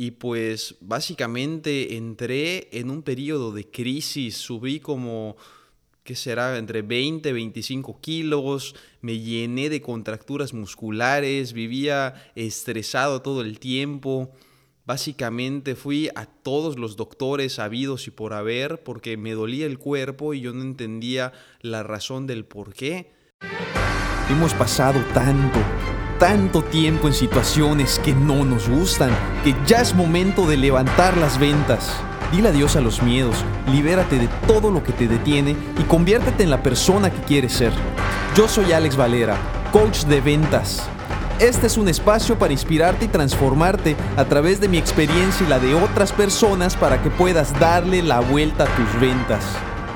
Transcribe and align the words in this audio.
Y 0.00 0.12
pues 0.12 0.76
básicamente 0.80 1.98
entré 1.98 2.70
en 2.72 2.88
un 2.88 3.02
periodo 3.02 3.52
de 3.52 3.70
crisis, 3.70 4.34
subí 4.34 4.80
como, 4.80 5.36
¿qué 6.04 6.16
será? 6.16 6.56
Entre 6.56 6.80
20 6.80 7.28
y 7.28 7.32
25 7.34 8.00
kilos, 8.00 8.74
me 9.02 9.18
llené 9.18 9.68
de 9.68 9.82
contracturas 9.82 10.54
musculares, 10.54 11.52
vivía 11.52 12.14
estresado 12.34 13.20
todo 13.20 13.42
el 13.42 13.58
tiempo. 13.58 14.30
Básicamente 14.86 15.74
fui 15.74 16.08
a 16.14 16.24
todos 16.24 16.78
los 16.78 16.96
doctores 16.96 17.58
habidos 17.58 18.06
y 18.06 18.10
por 18.10 18.32
haber 18.32 18.82
porque 18.82 19.18
me 19.18 19.32
dolía 19.32 19.66
el 19.66 19.78
cuerpo 19.78 20.32
y 20.32 20.40
yo 20.40 20.54
no 20.54 20.62
entendía 20.62 21.34
la 21.60 21.82
razón 21.82 22.26
del 22.26 22.46
por 22.46 22.72
qué. 22.72 23.12
Hemos 24.30 24.54
pasado 24.54 24.98
tanto, 25.12 25.58
tanto 26.20 26.62
tiempo 26.62 27.08
en 27.08 27.14
situaciones 27.14 27.98
que 28.04 28.12
no 28.12 28.44
nos 28.44 28.68
gustan, 28.68 29.10
que 29.42 29.56
ya 29.66 29.80
es 29.80 29.94
momento 29.94 30.46
de 30.46 30.58
levantar 30.58 31.16
las 31.16 31.40
ventas. 31.40 31.90
Dile 32.30 32.50
adiós 32.50 32.76
a 32.76 32.82
los 32.82 33.02
miedos, 33.02 33.34
libérate 33.72 34.18
de 34.18 34.28
todo 34.46 34.70
lo 34.70 34.84
que 34.84 34.92
te 34.92 35.08
detiene 35.08 35.56
y 35.78 35.82
conviértete 35.84 36.42
en 36.42 36.50
la 36.50 36.62
persona 36.62 37.10
que 37.10 37.22
quieres 37.22 37.54
ser. 37.54 37.72
Yo 38.36 38.46
soy 38.48 38.70
Alex 38.72 38.96
Valera, 38.96 39.34
coach 39.72 40.04
de 40.04 40.20
ventas. 40.20 40.82
Este 41.38 41.66
es 41.66 41.78
un 41.78 41.88
espacio 41.88 42.38
para 42.38 42.52
inspirarte 42.52 43.06
y 43.06 43.08
transformarte 43.08 43.96
a 44.18 44.26
través 44.26 44.60
de 44.60 44.68
mi 44.68 44.76
experiencia 44.76 45.46
y 45.46 45.48
la 45.48 45.58
de 45.58 45.74
otras 45.74 46.12
personas 46.12 46.76
para 46.76 47.02
que 47.02 47.08
puedas 47.08 47.58
darle 47.58 48.02
la 48.02 48.20
vuelta 48.20 48.64
a 48.64 48.76
tus 48.76 49.00
ventas. 49.00 49.42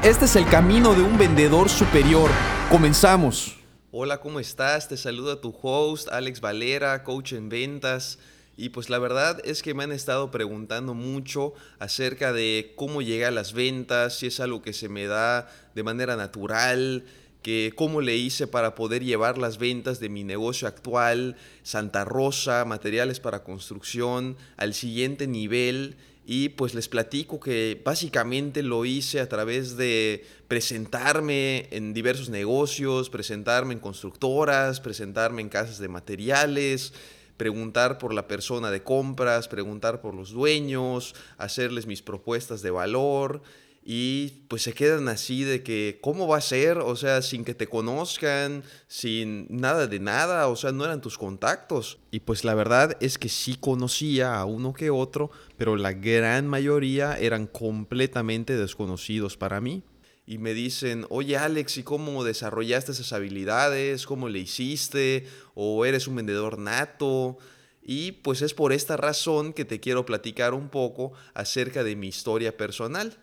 Este 0.02 0.24
es 0.24 0.36
el 0.36 0.46
camino 0.46 0.94
de 0.94 1.02
un 1.02 1.18
vendedor 1.18 1.68
superior. 1.68 2.30
Comenzamos. 2.70 3.63
Hola, 3.96 4.20
¿cómo 4.20 4.40
estás? 4.40 4.88
Te 4.88 4.96
saluda 4.96 5.40
tu 5.40 5.54
host, 5.62 6.08
Alex 6.08 6.40
Valera, 6.40 7.04
coach 7.04 7.32
en 7.32 7.48
ventas. 7.48 8.18
Y 8.56 8.70
pues 8.70 8.90
la 8.90 8.98
verdad 8.98 9.40
es 9.44 9.62
que 9.62 9.72
me 9.72 9.84
han 9.84 9.92
estado 9.92 10.32
preguntando 10.32 10.94
mucho 10.94 11.54
acerca 11.78 12.32
de 12.32 12.72
cómo 12.74 13.02
llegar 13.02 13.28
a 13.28 13.36
las 13.36 13.52
ventas, 13.52 14.18
si 14.18 14.26
es 14.26 14.40
algo 14.40 14.62
que 14.62 14.72
se 14.72 14.88
me 14.88 15.06
da 15.06 15.48
de 15.76 15.84
manera 15.84 16.16
natural, 16.16 17.04
que 17.40 17.72
cómo 17.76 18.00
le 18.00 18.16
hice 18.16 18.48
para 18.48 18.74
poder 18.74 19.04
llevar 19.04 19.38
las 19.38 19.58
ventas 19.58 20.00
de 20.00 20.08
mi 20.08 20.24
negocio 20.24 20.66
actual, 20.66 21.36
Santa 21.62 22.04
Rosa, 22.04 22.64
materiales 22.64 23.20
para 23.20 23.44
construcción, 23.44 24.36
al 24.56 24.74
siguiente 24.74 25.28
nivel 25.28 25.96
y 26.26 26.50
pues 26.50 26.74
les 26.74 26.88
platico 26.88 27.38
que 27.38 27.80
básicamente 27.84 28.62
lo 28.62 28.84
hice 28.84 29.20
a 29.20 29.28
través 29.28 29.76
de 29.76 30.24
presentarme 30.48 31.68
en 31.70 31.92
diversos 31.92 32.30
negocios, 32.30 33.10
presentarme 33.10 33.74
en 33.74 33.80
constructoras, 33.80 34.80
presentarme 34.80 35.42
en 35.42 35.50
casas 35.50 35.78
de 35.78 35.88
materiales, 35.88 36.94
preguntar 37.36 37.98
por 37.98 38.14
la 38.14 38.26
persona 38.26 38.70
de 38.70 38.82
compras, 38.82 39.48
preguntar 39.48 40.00
por 40.00 40.14
los 40.14 40.30
dueños, 40.30 41.14
hacerles 41.36 41.86
mis 41.86 42.00
propuestas 42.00 42.62
de 42.62 42.70
valor 42.70 43.42
y 43.86 44.46
pues 44.48 44.62
se 44.62 44.72
quedan 44.72 45.08
así 45.08 45.44
de 45.44 45.62
que, 45.62 45.98
¿cómo 46.00 46.26
va 46.26 46.38
a 46.38 46.40
ser? 46.40 46.78
O 46.78 46.96
sea, 46.96 47.20
sin 47.20 47.44
que 47.44 47.54
te 47.54 47.66
conozcan, 47.66 48.64
sin 48.88 49.46
nada 49.50 49.86
de 49.86 50.00
nada, 50.00 50.48
o 50.48 50.56
sea, 50.56 50.72
no 50.72 50.86
eran 50.86 51.02
tus 51.02 51.18
contactos. 51.18 51.98
Y 52.10 52.20
pues 52.20 52.44
la 52.44 52.54
verdad 52.54 52.96
es 53.00 53.18
que 53.18 53.28
sí 53.28 53.56
conocía 53.60 54.36
a 54.36 54.46
uno 54.46 54.72
que 54.72 54.88
otro, 54.88 55.30
pero 55.58 55.76
la 55.76 55.92
gran 55.92 56.46
mayoría 56.46 57.18
eran 57.18 57.46
completamente 57.46 58.56
desconocidos 58.56 59.36
para 59.36 59.60
mí. 59.60 59.82
Y 60.24 60.38
me 60.38 60.54
dicen, 60.54 61.04
oye 61.10 61.36
Alex, 61.36 61.76
¿y 61.76 61.82
cómo 61.82 62.24
desarrollaste 62.24 62.92
esas 62.92 63.12
habilidades? 63.12 64.06
¿Cómo 64.06 64.30
le 64.30 64.38
hiciste? 64.38 65.26
¿O 65.54 65.84
eres 65.84 66.08
un 66.08 66.16
vendedor 66.16 66.58
nato? 66.58 67.36
Y 67.82 68.12
pues 68.12 68.40
es 68.40 68.54
por 68.54 68.72
esta 68.72 68.96
razón 68.96 69.52
que 69.52 69.66
te 69.66 69.78
quiero 69.78 70.06
platicar 70.06 70.54
un 70.54 70.70
poco 70.70 71.12
acerca 71.34 71.84
de 71.84 71.96
mi 71.96 72.08
historia 72.08 72.56
personal. 72.56 73.18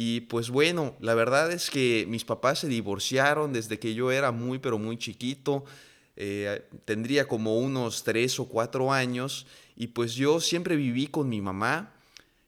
Y 0.00 0.20
pues 0.20 0.48
bueno, 0.50 0.94
la 1.00 1.14
verdad 1.14 1.50
es 1.50 1.70
que 1.70 2.06
mis 2.08 2.24
papás 2.24 2.60
se 2.60 2.68
divorciaron 2.68 3.52
desde 3.52 3.80
que 3.80 3.94
yo 3.94 4.12
era 4.12 4.30
muy 4.30 4.60
pero 4.60 4.78
muy 4.78 4.96
chiquito. 4.96 5.64
Eh, 6.14 6.62
tendría 6.84 7.26
como 7.26 7.58
unos 7.58 8.04
tres 8.04 8.38
o 8.38 8.44
cuatro 8.44 8.92
años 8.92 9.48
y 9.74 9.88
pues 9.88 10.14
yo 10.14 10.38
siempre 10.38 10.76
viví 10.76 11.08
con 11.08 11.28
mi 11.28 11.40
mamá. 11.40 11.94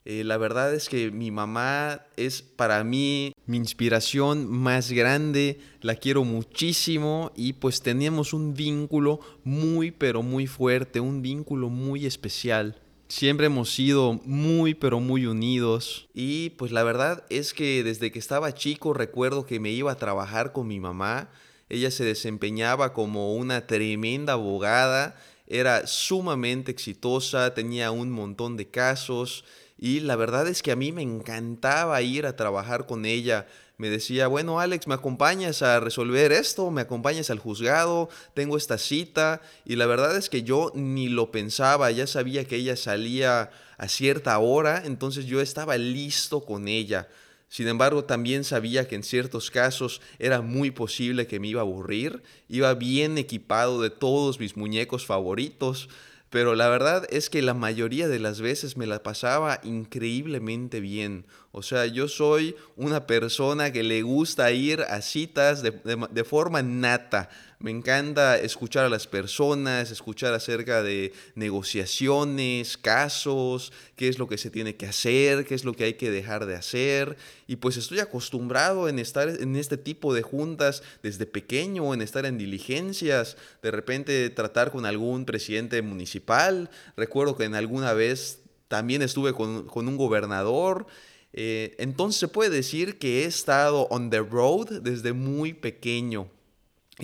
Eh, 0.05 0.23
la 0.23 0.37
verdad 0.37 0.73
es 0.73 0.89
que 0.89 1.11
mi 1.11 1.33
mamá 1.33 2.03
es 2.17 2.41
para 2.41 2.85
mí 2.85 3.33
mi 3.47 3.57
inspiración 3.57 4.47
más 4.47 4.93
grande, 4.93 5.59
la 5.81 5.97
quiero 5.97 6.23
muchísimo 6.23 7.33
y 7.35 7.55
pues 7.55 7.83
teníamos 7.83 8.33
un 8.33 8.55
vínculo 8.55 9.19
muy 9.43 9.91
pero 9.91 10.23
muy 10.23 10.47
fuerte, 10.47 11.01
un 11.01 11.21
vínculo 11.21 11.69
muy 11.69 12.07
especial. 12.07 12.81
Siempre 13.11 13.47
hemos 13.47 13.75
sido 13.75 14.21
muy 14.25 14.75
pero 14.75 15.01
muy 15.01 15.27
unidos. 15.27 16.09
Y 16.15 16.51
pues 16.51 16.71
la 16.71 16.85
verdad 16.85 17.25
es 17.29 17.55
que 17.55 17.83
desde 17.83 18.13
que 18.13 18.21
estaba 18.21 18.55
chico 18.55 18.95
recuerdo 18.95 19.47
que 19.47 19.59
me 19.59 19.71
iba 19.71 19.91
a 19.91 19.97
trabajar 19.97 20.53
con 20.53 20.69
mi 20.69 20.79
mamá. 20.79 21.29
Ella 21.69 21.91
se 21.91 22.05
desempeñaba 22.05 22.93
como 22.93 23.35
una 23.35 23.67
tremenda 23.67 24.35
abogada, 24.35 25.21
era 25.49 25.89
sumamente 25.89 26.71
exitosa, 26.71 27.53
tenía 27.53 27.91
un 27.91 28.13
montón 28.13 28.57
de 28.57 28.69
casos. 28.69 29.45
Y 29.77 29.99
la 29.99 30.15
verdad 30.15 30.47
es 30.47 30.63
que 30.63 30.71
a 30.71 30.77
mí 30.77 30.93
me 30.93 31.03
encantaba 31.03 32.01
ir 32.03 32.27
a 32.27 32.37
trabajar 32.37 32.87
con 32.87 33.07
ella 33.07 33.49
me 33.81 33.89
decía, 33.89 34.27
bueno 34.27 34.61
Alex, 34.61 34.87
¿me 34.87 34.93
acompañas 34.93 35.63
a 35.63 35.81
resolver 35.81 36.33
esto? 36.33 36.71
¿Me 36.71 36.83
acompañas 36.83 37.31
al 37.31 37.39
juzgado? 37.39 38.11
Tengo 38.35 38.59
esta 38.59 38.77
cita. 38.77 39.41
Y 39.65 39.77
la 39.77 39.87
verdad 39.87 40.19
es 40.19 40.29
que 40.29 40.43
yo 40.43 40.71
ni 40.75 41.09
lo 41.09 41.33
pensaba, 41.33 41.91
ya 41.91 42.07
sabía 42.07 42.45
que 42.45 42.57
ella 42.57 42.77
salía 42.77 43.51
a 43.79 43.89
cierta 43.89 44.39
hora, 44.39 44.83
entonces 44.85 45.25
yo 45.25 45.41
estaba 45.41 45.79
listo 45.79 46.45
con 46.45 46.69
ella. 46.69 47.09
Sin 47.49 47.69
embargo, 47.69 48.05
también 48.05 48.45
sabía 48.45 48.87
que 48.87 48.97
en 48.97 49.03
ciertos 49.03 49.51
casos 49.51 50.03
era 50.19 50.43
muy 50.43 50.71
posible 50.71 51.27
que 51.27 51.41
me 51.41 51.49
iba 51.49 51.63
a 51.63 51.65
aburrir. 51.65 52.23
Iba 52.51 52.75
bien 52.75 53.17
equipado 53.17 53.81
de 53.81 53.89
todos 53.89 54.39
mis 54.39 54.59
muñecos 54.59 55.07
favoritos. 55.07 55.89
Pero 56.31 56.55
la 56.55 56.69
verdad 56.69 57.07
es 57.11 57.29
que 57.29 57.43
la 57.43 57.55
mayoría 57.55 58.07
de 58.07 58.21
las 58.21 58.41
veces 58.41 58.77
me 58.77 58.87
la 58.87 59.03
pasaba 59.03 59.61
increíblemente 59.65 60.79
bien. 60.79 61.27
O 61.51 61.63
sea, 61.63 61.87
yo 61.87 62.07
soy 62.07 62.55
una 62.77 63.07
persona 63.09 63.73
que 63.73 63.83
le 63.83 64.03
gusta 64.03 64.53
ir 64.53 64.83
a 64.83 65.03
citas 65.03 65.61
de, 65.63 65.73
de 65.73 66.25
forma 66.25 66.63
nata. 66.63 67.29
Me 67.63 67.71
encanta 67.71 68.39
escuchar 68.39 68.87
a 68.87 68.89
las 68.89 69.07
personas, 69.07 69.91
escuchar 69.91 70.33
acerca 70.33 70.83
de 70.83 71.13
negociaciones, 71.35 72.79
casos, 72.79 73.71
qué 73.97 74.09
es 74.09 74.19
lo 74.19 74.29
que 74.29 74.39
se 74.39 74.49
tiene 74.49 74.77
que 74.77 74.87
hacer, 74.87 75.45
qué 75.45 75.55
es 75.55 75.67
lo 75.67 75.75
que 75.75 75.85
hay 75.85 75.95
que 75.95 76.11
dejar 76.11 76.47
de 76.47 76.55
hacer. 76.55 77.19
Y 77.47 77.57
pues 77.57 77.77
estoy 77.77 77.99
acostumbrado 77.99 78.89
en 78.89 78.99
estar 78.99 79.29
en 79.29 79.57
este 79.57 79.77
tipo 79.77 80.15
de 80.15 80.23
juntas 80.23 80.83
desde 81.03 81.27
pequeño, 81.27 81.93
en 81.93 82.01
estar 82.01 82.25
en 82.25 82.39
diligencias, 82.39 83.37
de 83.63 83.71
repente 83.71 84.31
tratar 84.31 84.73
con 84.73 84.87
algún 84.87 85.27
presidente 85.27 85.83
municipal. 85.83 86.71
Recuerdo 86.97 87.37
que 87.37 87.45
en 87.45 87.55
alguna 87.55 87.93
vez 87.93 88.39
también 88.69 89.03
estuve 89.03 89.35
con, 89.35 89.69
un 89.71 89.97
gobernador. 89.99 90.87
Eh, 91.35 91.77
entonces 91.79 92.21
se 92.21 92.29
puede 92.29 92.49
decir 92.49 92.99
que 92.99 93.25
he 93.25 93.27
estado 93.27 93.83
on 93.91 94.09
the 94.09 94.21
road 94.21 94.81
desde 94.81 95.13
muy 95.13 95.53
pequeño. 95.53 96.31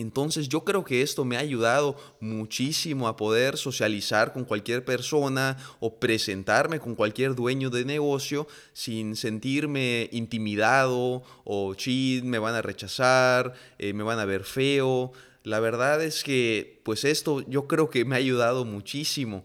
Entonces 0.00 0.48
yo 0.48 0.64
creo 0.64 0.84
que 0.84 1.02
esto 1.02 1.24
me 1.24 1.36
ha 1.36 1.40
ayudado 1.40 1.96
muchísimo 2.20 3.08
a 3.08 3.16
poder 3.16 3.56
socializar 3.56 4.32
con 4.32 4.44
cualquier 4.44 4.84
persona 4.84 5.56
o 5.80 5.96
presentarme 5.98 6.80
con 6.80 6.94
cualquier 6.94 7.34
dueño 7.34 7.70
de 7.70 7.84
negocio 7.84 8.46
sin 8.72 9.16
sentirme 9.16 10.08
intimidado 10.12 11.22
o 11.44 11.74
chid, 11.74 12.22
me 12.22 12.38
van 12.38 12.54
a 12.54 12.62
rechazar, 12.62 13.54
eh, 13.78 13.92
me 13.92 14.02
van 14.02 14.18
a 14.18 14.24
ver 14.24 14.44
feo. 14.44 15.12
La 15.42 15.60
verdad 15.60 16.02
es 16.02 16.22
que 16.24 16.80
pues 16.84 17.04
esto 17.04 17.44
yo 17.48 17.66
creo 17.66 17.90
que 17.90 18.04
me 18.04 18.16
ha 18.16 18.18
ayudado 18.18 18.64
muchísimo. 18.64 19.44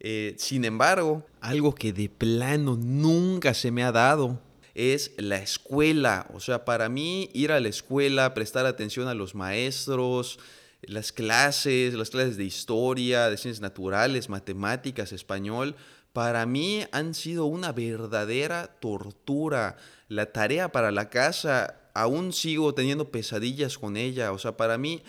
Eh, 0.00 0.34
sin 0.38 0.64
embargo, 0.64 1.26
algo 1.40 1.74
que 1.74 1.92
de 1.92 2.08
plano 2.08 2.78
nunca 2.80 3.52
se 3.52 3.70
me 3.70 3.82
ha 3.84 3.92
dado 3.92 4.40
es 4.74 5.12
la 5.16 5.36
escuela. 5.36 6.26
O 6.34 6.40
sea, 6.40 6.64
para 6.64 6.88
mí 6.88 7.30
ir 7.32 7.52
a 7.52 7.60
la 7.60 7.68
escuela, 7.68 8.34
prestar 8.34 8.66
atención 8.66 9.08
a 9.08 9.14
los 9.14 9.34
maestros, 9.34 10.38
las 10.82 11.12
clases, 11.12 11.94
las 11.94 12.10
clases 12.10 12.36
de 12.36 12.44
historia, 12.44 13.28
de 13.28 13.36
ciencias 13.36 13.60
naturales, 13.60 14.28
matemáticas, 14.28 15.12
español, 15.12 15.76
para 16.12 16.44
mí 16.46 16.84
han 16.92 17.14
sido 17.14 17.44
una 17.44 17.72
verdadera 17.72 18.76
tortura. 18.80 19.76
La 20.08 20.32
tarea 20.32 20.72
para 20.72 20.90
la 20.90 21.08
casa, 21.08 21.76
aún 21.94 22.32
sigo 22.32 22.74
teniendo 22.74 23.10
pesadillas 23.10 23.78
con 23.78 23.96
ella. 23.96 24.32
O 24.32 24.38
sea, 24.38 24.56
para 24.56 24.78
mí 24.78 25.02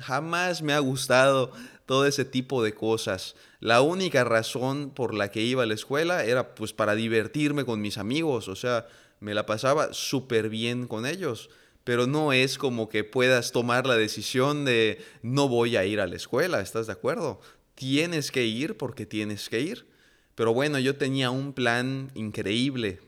jamás 0.00 0.62
me 0.62 0.72
ha 0.72 0.78
gustado 0.78 1.52
todo 1.86 2.06
ese 2.06 2.24
tipo 2.24 2.62
de 2.62 2.74
cosas. 2.74 3.36
La 3.60 3.80
única 3.80 4.24
razón 4.24 4.90
por 4.90 5.14
la 5.14 5.30
que 5.30 5.42
iba 5.42 5.62
a 5.62 5.66
la 5.66 5.74
escuela 5.74 6.24
era 6.24 6.54
pues 6.54 6.72
para 6.72 6.94
divertirme 6.94 7.64
con 7.64 7.80
mis 7.80 7.98
amigos. 7.98 8.48
O 8.48 8.56
sea, 8.56 8.86
me 9.20 9.34
la 9.34 9.46
pasaba 9.46 9.92
súper 9.92 10.48
bien 10.48 10.86
con 10.86 11.06
ellos, 11.06 11.50
pero 11.84 12.06
no 12.06 12.32
es 12.32 12.58
como 12.58 12.88
que 12.88 13.04
puedas 13.04 13.52
tomar 13.52 13.86
la 13.86 13.96
decisión 13.96 14.64
de 14.64 15.02
no 15.22 15.48
voy 15.48 15.76
a 15.76 15.84
ir 15.84 16.00
a 16.00 16.06
la 16.06 16.16
escuela, 16.16 16.60
¿estás 16.60 16.86
de 16.86 16.92
acuerdo? 16.92 17.40
Tienes 17.74 18.30
que 18.30 18.44
ir 18.44 18.76
porque 18.76 19.06
tienes 19.06 19.48
que 19.48 19.60
ir. 19.60 19.86
Pero 20.34 20.54
bueno, 20.54 20.78
yo 20.78 20.96
tenía 20.96 21.30
un 21.30 21.52
plan 21.52 22.12
increíble. 22.14 23.00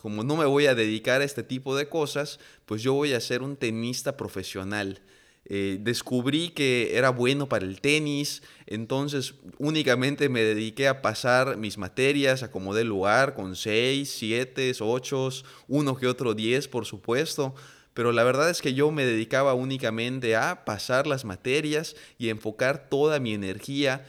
Como 0.00 0.22
no 0.22 0.36
me 0.36 0.44
voy 0.44 0.66
a 0.66 0.76
dedicar 0.76 1.22
a 1.22 1.24
este 1.24 1.42
tipo 1.42 1.74
de 1.74 1.88
cosas, 1.88 2.38
pues 2.66 2.82
yo 2.82 2.94
voy 2.94 3.14
a 3.14 3.20
ser 3.20 3.42
un 3.42 3.56
tenista 3.56 4.16
profesional. 4.16 5.00
Eh, 5.50 5.78
descubrí 5.80 6.50
que 6.50 6.98
era 6.98 7.08
bueno 7.08 7.48
para 7.48 7.64
el 7.64 7.80
tenis, 7.80 8.42
entonces 8.66 9.34
únicamente 9.56 10.28
me 10.28 10.42
dediqué 10.42 10.88
a 10.88 11.00
pasar 11.00 11.56
mis 11.56 11.78
materias, 11.78 12.42
acomodé 12.42 12.84
lugar 12.84 13.34
con 13.34 13.56
6, 13.56 14.14
7, 14.18 14.72
8, 14.78 15.30
uno 15.68 15.96
que 15.96 16.06
otro 16.06 16.34
10 16.34 16.68
por 16.68 16.84
supuesto, 16.84 17.54
pero 17.94 18.12
la 18.12 18.24
verdad 18.24 18.50
es 18.50 18.60
que 18.60 18.74
yo 18.74 18.90
me 18.90 19.06
dedicaba 19.06 19.54
únicamente 19.54 20.36
a 20.36 20.66
pasar 20.66 21.06
las 21.06 21.24
materias 21.24 21.96
y 22.18 22.28
enfocar 22.28 22.90
toda 22.90 23.18
mi 23.18 23.32
energía 23.32 24.04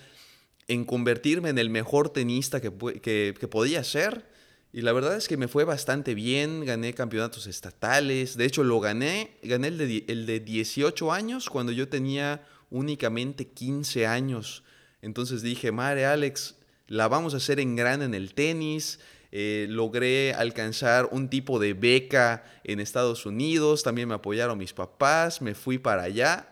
en 0.67 0.83
convertirme 0.83 1.49
en 1.49 1.57
el 1.57 1.69
mejor 1.69 2.09
tenista 2.09 2.59
que, 2.59 2.71
que, 3.01 3.33
que 3.39 3.47
podía 3.47 3.85
ser. 3.85 4.28
Y 4.71 4.81
la 4.81 4.93
verdad 4.93 5.15
es 5.15 5.27
que 5.27 5.37
me 5.37 5.47
fue 5.47 5.63
bastante 5.63 6.13
bien, 6.13 6.63
gané 6.63 6.93
campeonatos 6.93 7.47
estatales, 7.47 8.37
de 8.37 8.45
hecho 8.45 8.63
lo 8.63 8.79
gané, 8.79 9.37
gané 9.41 9.69
el 9.69 9.77
de, 9.79 10.05
el 10.07 10.25
de 10.27 10.39
18 10.39 11.11
años 11.11 11.49
cuando 11.49 11.71
yo 11.71 11.89
tenía 11.89 12.45
únicamente 12.69 13.47
15 13.47 14.05
años. 14.05 14.63
Entonces 15.01 15.41
dije, 15.41 15.71
madre 15.71 16.05
Alex, 16.05 16.55
la 16.87 17.07
vamos 17.07 17.33
a 17.33 17.37
hacer 17.37 17.59
en 17.59 17.75
grande 17.75 18.05
en 18.05 18.13
el 18.13 18.33
tenis. 18.33 18.99
Eh, 19.31 19.67
logré 19.69 20.33
alcanzar 20.33 21.09
un 21.11 21.29
tipo 21.29 21.59
de 21.59 21.73
beca 21.73 22.43
en 22.63 22.79
Estados 22.79 23.27
Unidos, 23.27 23.83
también 23.83 24.07
me 24.07 24.15
apoyaron 24.15 24.57
mis 24.57 24.73
papás, 24.73 25.41
me 25.41 25.53
fui 25.53 25.77
para 25.77 26.03
allá. 26.03 26.47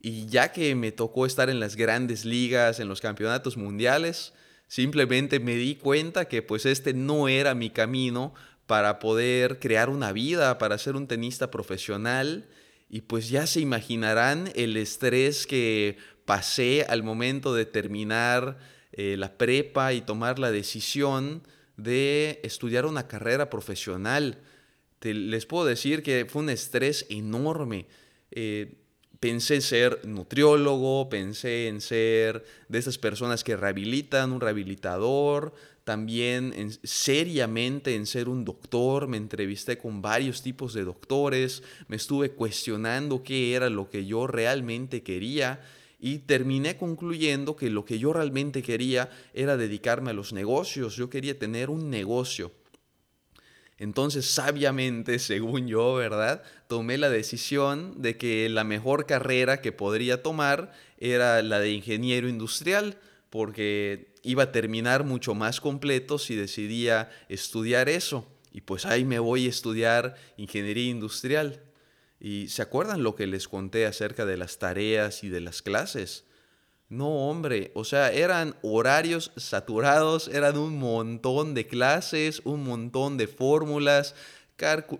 Y 0.00 0.26
ya 0.26 0.52
que 0.52 0.74
me 0.74 0.92
tocó 0.92 1.26
estar 1.26 1.50
en 1.50 1.60
las 1.60 1.76
grandes 1.76 2.24
ligas, 2.24 2.80
en 2.80 2.88
los 2.88 3.00
campeonatos 3.00 3.56
mundiales, 3.56 4.32
Simplemente 4.68 5.40
me 5.40 5.56
di 5.56 5.76
cuenta 5.76 6.26
que 6.26 6.42
pues 6.42 6.66
este 6.66 6.92
no 6.92 7.28
era 7.28 7.54
mi 7.54 7.70
camino 7.70 8.34
para 8.66 8.98
poder 8.98 9.58
crear 9.58 9.88
una 9.88 10.12
vida, 10.12 10.58
para 10.58 10.76
ser 10.76 10.94
un 10.94 11.08
tenista 11.08 11.50
profesional. 11.50 12.46
Y 12.90 13.00
pues 13.00 13.30
ya 13.30 13.46
se 13.46 13.60
imaginarán 13.60 14.52
el 14.54 14.76
estrés 14.76 15.46
que 15.46 15.96
pasé 16.26 16.84
al 16.86 17.02
momento 17.02 17.54
de 17.54 17.64
terminar 17.64 18.58
eh, 18.92 19.16
la 19.16 19.38
prepa 19.38 19.94
y 19.94 20.02
tomar 20.02 20.38
la 20.38 20.50
decisión 20.50 21.42
de 21.78 22.40
estudiar 22.42 22.84
una 22.84 23.08
carrera 23.08 23.48
profesional. 23.48 24.42
les 25.00 25.46
puedo 25.46 25.64
decir 25.64 26.02
que 26.02 26.26
fue 26.28 26.42
un 26.42 26.50
estrés 26.50 27.06
enorme. 27.08 27.86
Eh, 28.30 28.74
pensé 29.20 29.56
en 29.56 29.62
ser 29.62 30.00
nutriólogo, 30.06 31.08
pensé 31.08 31.68
en 31.68 31.80
ser 31.80 32.44
de 32.68 32.78
esas 32.78 32.98
personas 32.98 33.44
que 33.44 33.56
rehabilitan, 33.56 34.32
un 34.32 34.40
rehabilitador, 34.40 35.54
también 35.84 36.52
en, 36.54 36.70
seriamente 36.84 37.94
en 37.94 38.06
ser 38.06 38.28
un 38.28 38.44
doctor, 38.44 39.08
me 39.08 39.16
entrevisté 39.16 39.78
con 39.78 40.02
varios 40.02 40.42
tipos 40.42 40.74
de 40.74 40.84
doctores, 40.84 41.62
me 41.88 41.96
estuve 41.96 42.30
cuestionando 42.32 43.22
qué 43.22 43.54
era 43.54 43.70
lo 43.70 43.88
que 43.88 44.04
yo 44.04 44.26
realmente 44.26 45.02
quería 45.02 45.62
y 45.98 46.18
terminé 46.18 46.76
concluyendo 46.76 47.56
que 47.56 47.70
lo 47.70 47.84
que 47.84 47.98
yo 47.98 48.12
realmente 48.12 48.62
quería 48.62 49.10
era 49.34 49.56
dedicarme 49.56 50.10
a 50.10 50.14
los 50.14 50.32
negocios, 50.32 50.94
yo 50.94 51.10
quería 51.10 51.38
tener 51.38 51.70
un 51.70 51.90
negocio. 51.90 52.52
Entonces, 53.78 54.26
sabiamente, 54.26 55.20
según 55.20 55.68
yo, 55.68 55.94
¿verdad? 55.94 56.42
Tomé 56.66 56.98
la 56.98 57.10
decisión 57.10 58.02
de 58.02 58.16
que 58.16 58.48
la 58.48 58.64
mejor 58.64 59.06
carrera 59.06 59.60
que 59.60 59.70
podría 59.70 60.22
tomar 60.22 60.72
era 60.98 61.40
la 61.42 61.60
de 61.60 61.70
ingeniero 61.70 62.28
industrial, 62.28 62.98
porque 63.30 64.14
iba 64.22 64.44
a 64.44 64.52
terminar 64.52 65.04
mucho 65.04 65.34
más 65.34 65.60
completo 65.60 66.18
si 66.18 66.34
decidía 66.34 67.08
estudiar 67.28 67.88
eso. 67.88 68.26
Y 68.52 68.62
pues 68.62 68.84
ahí 68.84 69.04
me 69.04 69.20
voy 69.20 69.46
a 69.46 69.50
estudiar 69.50 70.16
ingeniería 70.36 70.90
industrial. 70.90 71.62
¿Y 72.18 72.48
se 72.48 72.62
acuerdan 72.62 73.04
lo 73.04 73.14
que 73.14 73.28
les 73.28 73.46
conté 73.46 73.86
acerca 73.86 74.26
de 74.26 74.36
las 74.36 74.58
tareas 74.58 75.22
y 75.22 75.28
de 75.28 75.40
las 75.40 75.62
clases? 75.62 76.24
No, 76.90 77.28
hombre, 77.28 77.70
o 77.74 77.84
sea, 77.84 78.10
eran 78.10 78.56
horarios 78.62 79.30
saturados, 79.36 80.28
eran 80.28 80.56
un 80.56 80.78
montón 80.78 81.52
de 81.52 81.66
clases, 81.66 82.40
un 82.44 82.64
montón 82.64 83.18
de 83.18 83.26
fórmulas, 83.26 84.14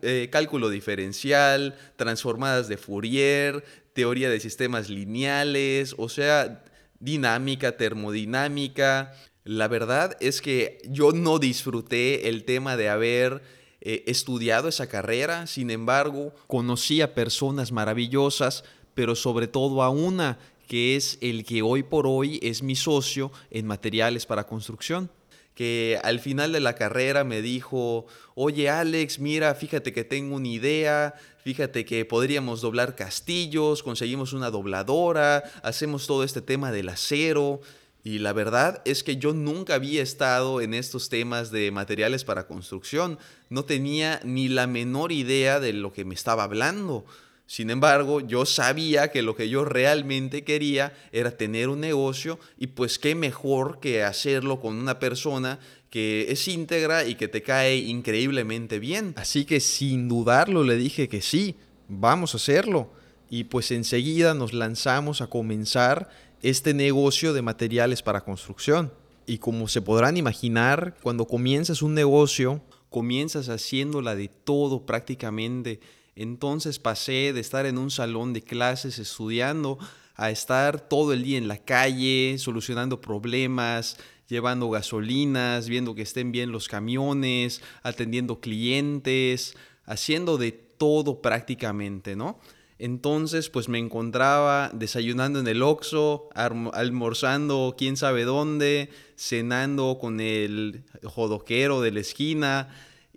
eh, 0.02 0.28
cálculo 0.30 0.68
diferencial, 0.68 1.78
transformadas 1.96 2.68
de 2.68 2.76
Fourier, 2.76 3.64
teoría 3.94 4.28
de 4.28 4.38
sistemas 4.38 4.90
lineales, 4.90 5.94
o 5.96 6.10
sea, 6.10 6.62
dinámica, 7.00 7.78
termodinámica. 7.78 9.14
La 9.44 9.66
verdad 9.66 10.14
es 10.20 10.42
que 10.42 10.78
yo 10.90 11.12
no 11.12 11.38
disfruté 11.38 12.28
el 12.28 12.44
tema 12.44 12.76
de 12.76 12.90
haber 12.90 13.42
eh, 13.80 14.04
estudiado 14.06 14.68
esa 14.68 14.88
carrera, 14.88 15.46
sin 15.46 15.70
embargo, 15.70 16.34
conocí 16.48 17.00
a 17.00 17.14
personas 17.14 17.72
maravillosas, 17.72 18.62
pero 18.92 19.14
sobre 19.14 19.46
todo 19.48 19.82
a 19.82 19.88
una 19.88 20.38
que 20.68 20.94
es 20.94 21.18
el 21.20 21.44
que 21.44 21.62
hoy 21.62 21.82
por 21.82 22.06
hoy 22.06 22.38
es 22.42 22.62
mi 22.62 22.76
socio 22.76 23.32
en 23.50 23.66
materiales 23.66 24.26
para 24.26 24.46
construcción 24.46 25.10
que 25.58 25.98
al 26.04 26.20
final 26.20 26.52
de 26.52 26.60
la 26.60 26.76
carrera 26.76 27.24
me 27.24 27.42
dijo, 27.42 28.06
oye 28.36 28.70
Alex, 28.70 29.18
mira, 29.18 29.56
fíjate 29.56 29.92
que 29.92 30.04
tengo 30.04 30.36
una 30.36 30.46
idea, 30.46 31.16
fíjate 31.42 31.84
que 31.84 32.04
podríamos 32.04 32.60
doblar 32.60 32.94
castillos, 32.94 33.82
conseguimos 33.82 34.32
una 34.32 34.52
dobladora, 34.52 35.42
hacemos 35.64 36.06
todo 36.06 36.22
este 36.22 36.42
tema 36.42 36.70
del 36.70 36.88
acero. 36.90 37.60
Y 38.04 38.20
la 38.20 38.32
verdad 38.32 38.82
es 38.84 39.02
que 39.02 39.16
yo 39.16 39.32
nunca 39.32 39.74
había 39.74 40.00
estado 40.00 40.60
en 40.60 40.74
estos 40.74 41.08
temas 41.08 41.50
de 41.50 41.72
materiales 41.72 42.22
para 42.22 42.46
construcción, 42.46 43.18
no 43.50 43.64
tenía 43.64 44.20
ni 44.22 44.46
la 44.46 44.68
menor 44.68 45.10
idea 45.10 45.58
de 45.58 45.72
lo 45.72 45.92
que 45.92 46.04
me 46.04 46.14
estaba 46.14 46.44
hablando. 46.44 47.04
Sin 47.48 47.70
embargo, 47.70 48.20
yo 48.20 48.44
sabía 48.44 49.10
que 49.10 49.22
lo 49.22 49.34
que 49.34 49.48
yo 49.48 49.64
realmente 49.64 50.44
quería 50.44 50.92
era 51.12 51.30
tener 51.30 51.70
un 51.70 51.80
negocio 51.80 52.38
y 52.58 52.66
pues 52.66 52.98
qué 52.98 53.14
mejor 53.14 53.80
que 53.80 54.04
hacerlo 54.04 54.60
con 54.60 54.76
una 54.76 54.98
persona 54.98 55.58
que 55.88 56.26
es 56.28 56.46
íntegra 56.46 57.06
y 57.06 57.14
que 57.14 57.26
te 57.26 57.40
cae 57.40 57.76
increíblemente 57.78 58.78
bien. 58.78 59.14
Así 59.16 59.46
que 59.46 59.60
sin 59.60 60.08
dudarlo 60.08 60.62
le 60.62 60.76
dije 60.76 61.08
que 61.08 61.22
sí, 61.22 61.56
vamos 61.88 62.34
a 62.34 62.36
hacerlo. 62.36 62.90
Y 63.30 63.44
pues 63.44 63.70
enseguida 63.70 64.34
nos 64.34 64.52
lanzamos 64.52 65.22
a 65.22 65.28
comenzar 65.28 66.10
este 66.42 66.74
negocio 66.74 67.32
de 67.32 67.40
materiales 67.40 68.02
para 68.02 68.20
construcción. 68.20 68.92
Y 69.24 69.38
como 69.38 69.68
se 69.68 69.80
podrán 69.80 70.18
imaginar, 70.18 70.98
cuando 71.02 71.26
comienzas 71.26 71.80
un 71.80 71.94
negocio, 71.94 72.60
comienzas 72.90 73.48
haciéndola 73.48 74.14
de 74.16 74.28
todo 74.28 74.84
prácticamente 74.84 75.80
entonces 76.22 76.78
pasé 76.78 77.32
de 77.32 77.40
estar 77.40 77.66
en 77.66 77.78
un 77.78 77.90
salón 77.90 78.32
de 78.32 78.42
clases 78.42 78.98
estudiando 78.98 79.78
a 80.14 80.30
estar 80.30 80.80
todo 80.80 81.12
el 81.12 81.22
día 81.22 81.38
en 81.38 81.46
la 81.46 81.58
calle, 81.58 82.36
solucionando 82.38 83.00
problemas, 83.00 83.96
llevando 84.28 84.68
gasolinas, 84.68 85.68
viendo 85.68 85.94
que 85.94 86.02
estén 86.02 86.32
bien 86.32 86.50
los 86.50 86.68
camiones, 86.68 87.62
atendiendo 87.82 88.40
clientes, 88.40 89.56
haciendo 89.84 90.36
de 90.36 90.52
todo 90.52 91.22
prácticamente, 91.22 92.16
¿no? 92.16 92.38
Entonces, 92.80 93.48
pues 93.48 93.68
me 93.68 93.78
encontraba 93.78 94.70
desayunando 94.72 95.40
en 95.40 95.48
el 95.48 95.62
Oxxo, 95.62 96.28
almorzando 96.34 97.74
quién 97.76 97.96
sabe 97.96 98.24
dónde, 98.24 98.90
cenando 99.16 99.98
con 100.00 100.20
el 100.20 100.84
jodoquero 101.02 101.80
de 101.80 101.90
la 101.90 102.00
esquina, 102.00 102.68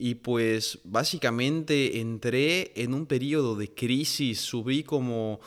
y 0.03 0.15
pues 0.15 0.79
básicamente 0.83 1.99
entré 1.99 2.71
en 2.75 2.95
un 2.95 3.05
periodo 3.05 3.55
de 3.55 3.71
crisis, 3.71 4.41
subí 4.41 4.81
como, 4.81 5.39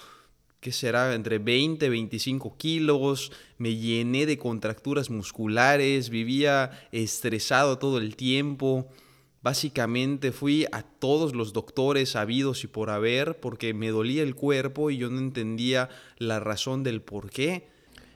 ¿qué 0.61 0.71
será?, 0.71 1.13
entre 1.17 1.41
20 1.41 1.85
y 1.85 1.89
25 1.89 2.57
kilos, 2.57 3.33
me 3.59 3.75
llené 3.75 4.27
de 4.27 4.39
contracturas 4.39 5.11
musculares, 5.11 6.09
vivía 6.09 6.87
estresado 6.93 7.79
todo 7.79 7.99
el 7.99 8.15
tiempo. 8.15 8.87
Básicamente 9.43 10.31
fui 10.31 10.67
a 10.71 10.83
todos 10.83 11.35
los 11.35 11.53
doctores 11.53 12.15
habidos 12.15 12.63
y 12.63 12.69
por 12.69 12.91
haber 12.91 13.41
porque 13.41 13.75
me 13.75 13.89
dolía 13.89 14.23
el 14.23 14.37
cuerpo 14.37 14.93
y 14.93 14.99
yo 14.99 15.11
no 15.11 15.19
entendía 15.19 15.89
la 16.19 16.39
razón 16.39 16.85
del 16.85 17.03
por 17.03 17.29
qué. 17.29 17.67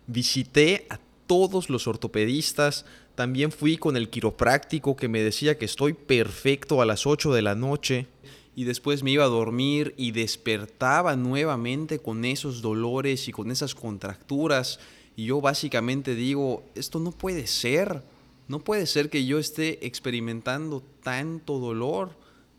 Visité 0.06 0.86
a 0.88 1.00
todos 1.26 1.68
los 1.68 1.88
ortopedistas, 1.88 2.86
también 3.18 3.50
fui 3.50 3.78
con 3.78 3.96
el 3.96 4.10
quiropráctico 4.10 4.94
que 4.94 5.08
me 5.08 5.20
decía 5.20 5.58
que 5.58 5.64
estoy 5.64 5.92
perfecto 5.92 6.80
a 6.80 6.86
las 6.86 7.04
8 7.04 7.32
de 7.32 7.42
la 7.42 7.56
noche 7.56 8.06
y 8.54 8.62
después 8.62 9.02
me 9.02 9.10
iba 9.10 9.24
a 9.24 9.26
dormir 9.26 9.92
y 9.96 10.12
despertaba 10.12 11.16
nuevamente 11.16 11.98
con 11.98 12.24
esos 12.24 12.62
dolores 12.62 13.26
y 13.26 13.32
con 13.32 13.50
esas 13.50 13.74
contracturas. 13.74 14.78
Y 15.16 15.24
yo 15.24 15.40
básicamente 15.40 16.14
digo, 16.14 16.62
esto 16.76 17.00
no 17.00 17.10
puede 17.10 17.48
ser. 17.48 18.04
No 18.46 18.60
puede 18.60 18.86
ser 18.86 19.10
que 19.10 19.26
yo 19.26 19.40
esté 19.40 19.84
experimentando 19.84 20.80
tanto 21.02 21.58
dolor. 21.58 22.10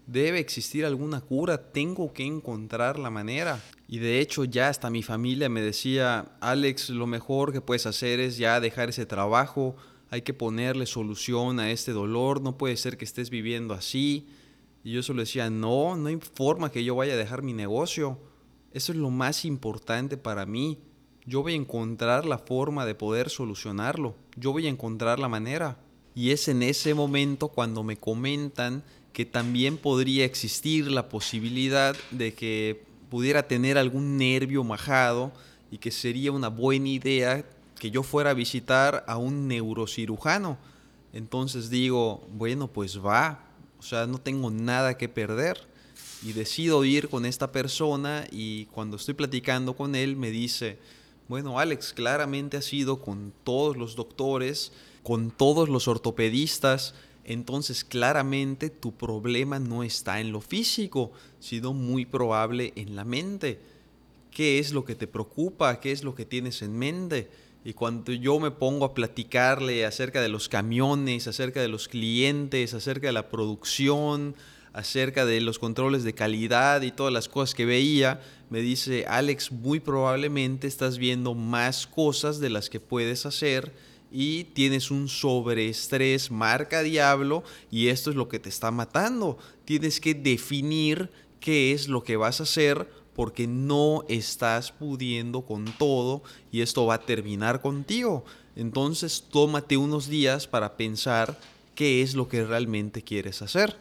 Debe 0.08 0.39
existir 0.39 0.86
alguna 0.86 1.22
cura. 1.22 1.72
Tengo 1.72 2.12
que 2.12 2.25
encontrar 2.25 3.00
la 3.00 3.10
manera. 3.10 3.63
Y 3.88 4.00
de 4.00 4.20
hecho 4.20 4.44
ya 4.44 4.68
hasta 4.68 4.89
mi 4.89 5.04
familia 5.04 5.48
me 5.48 5.62
decía, 5.62 6.34
Alex, 6.42 6.89
lo 6.89 7.08
mejor 7.08 7.54
que 7.54 7.62
puedes 7.62 7.86
hacer 7.86 8.20
es 8.20 8.38
ya 8.38 8.60
dejar 8.60 8.89
ese 8.89 9.06
trabajo 9.06 9.78
hay 10.10 10.22
que 10.22 10.34
ponerle 10.34 10.86
solución 10.86 11.60
a 11.60 11.72
este 11.72 11.92
dolor, 11.92 12.42
no 12.42 12.58
puede 12.58 12.78
ser 12.78 12.98
que 12.98 13.06
estés 13.06 13.30
viviendo 13.30 13.74
así. 13.74 14.28
Y 14.84 14.94
yo 14.94 15.04
solo 15.04 15.22
decía, 15.22 15.50
no, 15.50 15.96
no 15.96 16.08
hay 16.08 16.18
forma 16.18 16.72
que 16.72 16.84
yo 16.84 16.96
vaya 16.96 17.13
a 17.13 17.18
dejar 17.18 17.44
mi 17.44 17.54
negocio. 17.54 18.18
Eso 18.74 18.92
es 18.92 18.98
lo 18.98 19.10
más 19.10 19.46
importante 19.46 20.18
para 20.18 20.46
mí. 20.46 20.80
Yo 21.25 21.44
voy 21.44 21.54
a 21.54 21.58
encontrar 21.58 22.25
la 22.25 22.39
forma 22.39 22.86
de 22.86 22.96
poder 22.96 23.30
solucionarlo. 23.30 24.16
Yo 24.36 24.51
voy 24.51 24.66
a 24.66 24.70
encontrar 24.70 25.20
la 25.20 25.28
manera. 25.28 25.78
Y 26.16 26.32
es 26.32 26.48
en 26.48 26.63
ese 26.63 26.94
momento 26.94 27.50
cuando 27.50 27.84
me 27.84 27.98
comentan 27.98 28.84
que 29.13 29.25
también 29.25 29.78
podría 29.78 30.25
existir 30.25 30.89
la 30.89 31.10
posibilidad 31.10 31.96
de 32.12 32.34
que 32.34 32.84
pudiera 33.10 33.48
tener 33.48 33.78
algún 33.78 34.18
nervio 34.18 34.63
majado 34.63 35.32
y 35.72 35.78
que 35.78 35.92
sería 35.92 36.32
una 36.32 36.48
buena 36.48 36.89
idea 36.89 37.46
que 37.80 37.90
yo 37.90 38.04
fuera 38.04 38.32
a 38.32 38.36
visitar 38.36 39.04
a 39.08 39.18
un 39.18 39.48
neurocirujano. 39.48 40.58
Entonces 41.14 41.70
digo, 41.70 42.28
bueno, 42.34 42.68
pues 42.68 43.04
va, 43.04 43.44
o 43.80 43.82
sea, 43.82 44.06
no 44.06 44.20
tengo 44.20 44.52
nada 44.52 44.98
que 44.98 45.10
perder. 45.10 45.68
Y 46.22 46.34
decido 46.34 46.84
ir 46.84 47.08
con 47.08 47.26
esta 47.26 47.52
persona 47.52 48.28
y 48.30 48.66
cuando 48.66 48.98
estoy 48.98 49.14
platicando 49.14 49.76
con 49.76 49.96
él 49.96 50.18
me 50.18 50.32
dice, 50.32 50.78
bueno, 51.30 51.60
Alex, 51.60 51.94
claramente 51.94 52.58
has 52.58 52.74
ido 52.74 53.02
con 53.02 53.32
todos 53.46 53.78
los 53.78 53.96
doctores, 53.96 54.74
con 55.02 55.32
todos 55.32 55.70
los 55.70 55.88
ortopedistas, 55.88 56.94
entonces 57.24 57.86
claramente 57.86 58.70
tu 58.70 58.92
problema 58.94 59.60
no 59.60 59.84
está 59.84 60.20
en 60.20 60.34
lo 60.34 60.42
físico, 60.42 61.12
sino 61.40 61.74
muy 61.74 62.06
probable 62.06 62.74
en 62.76 62.98
la 62.98 63.06
mente. 63.06 63.60
¿Qué 64.32 64.60
es 64.60 64.74
lo 64.74 64.84
que 64.84 64.96
te 64.96 65.08
preocupa? 65.08 65.80
¿Qué 65.80 65.92
es 65.92 66.04
lo 66.04 66.16
que 66.16 66.26
tienes 66.26 66.62
en 66.62 66.78
mente? 66.78 67.30
Y 67.63 67.74
cuando 67.74 68.13
yo 68.13 68.39
me 68.39 68.51
pongo 68.51 68.86
a 68.86 68.94
platicarle 68.94 69.86
acerca 69.86 70.22
de 70.22 70.30
los 70.30 70.48
camiones, 70.48 71.28
acerca 71.28 71.62
de 71.62 71.68
los 71.68 71.88
clientes, 71.88 72.74
acerca 72.74 73.08
de 73.08 73.13
la 73.13 73.30
producción, 73.30 74.36
acerca 74.72 75.25
de 75.25 75.42
los 75.42 75.60
controles 75.60 76.04
de 76.04 76.13
calidad 76.13 76.82
y 76.84 76.92
todas 76.92 77.12
las 77.12 77.28
cosas 77.28 77.56
que 77.56 77.66
veía, 77.66 78.22
me 78.50 78.62
dice, 78.62 79.06
Alex, 79.08 79.51
muy 79.51 79.80
probablemente 79.80 80.68
estás 80.68 80.98
viendo 80.98 81.36
más 81.36 81.86
cosas 81.86 82.39
de 82.39 82.50
las 82.50 82.70
que 82.70 82.80
puedes 82.80 83.25
hacer 83.25 83.74
y 84.12 84.46
tienes 84.46 84.89
un 84.89 85.08
sobreestrés 85.08 86.32
marca 86.32 86.82
diablo 86.82 87.44
y 87.70 87.88
esto 87.88 88.10
es 88.10 88.16
lo 88.16 88.30
que 88.30 88.39
te 88.39 88.50
está 88.50 88.72
matando. 88.72 89.38
Tienes 89.66 90.00
que 90.00 90.13
definir 90.13 91.12
qué 91.39 91.74
es 91.74 91.88
lo 91.88 92.04
que 92.04 92.18
vas 92.18 92.39
a 92.39 92.44
hacer 92.44 92.89
porque 93.16 93.48
no 93.48 94.04
estás 94.08 94.72
pudiendo 94.72 95.42
con 95.42 95.66
todo 95.78 96.24
y 96.51 96.62
esto 96.62 96.86
va 96.86 96.96
a 96.96 97.06
terminar 97.06 97.62
contigo. 97.62 98.24
Entonces 98.56 99.25
tómate 99.30 99.78
unos 99.78 100.08
días 100.08 100.48
para 100.48 100.78
pensar 100.78 101.38
qué 101.75 102.01
es 102.01 102.16
lo 102.16 102.28
que 102.28 102.46
realmente 102.46 103.01
quieres 103.01 103.42
hacer. 103.42 103.78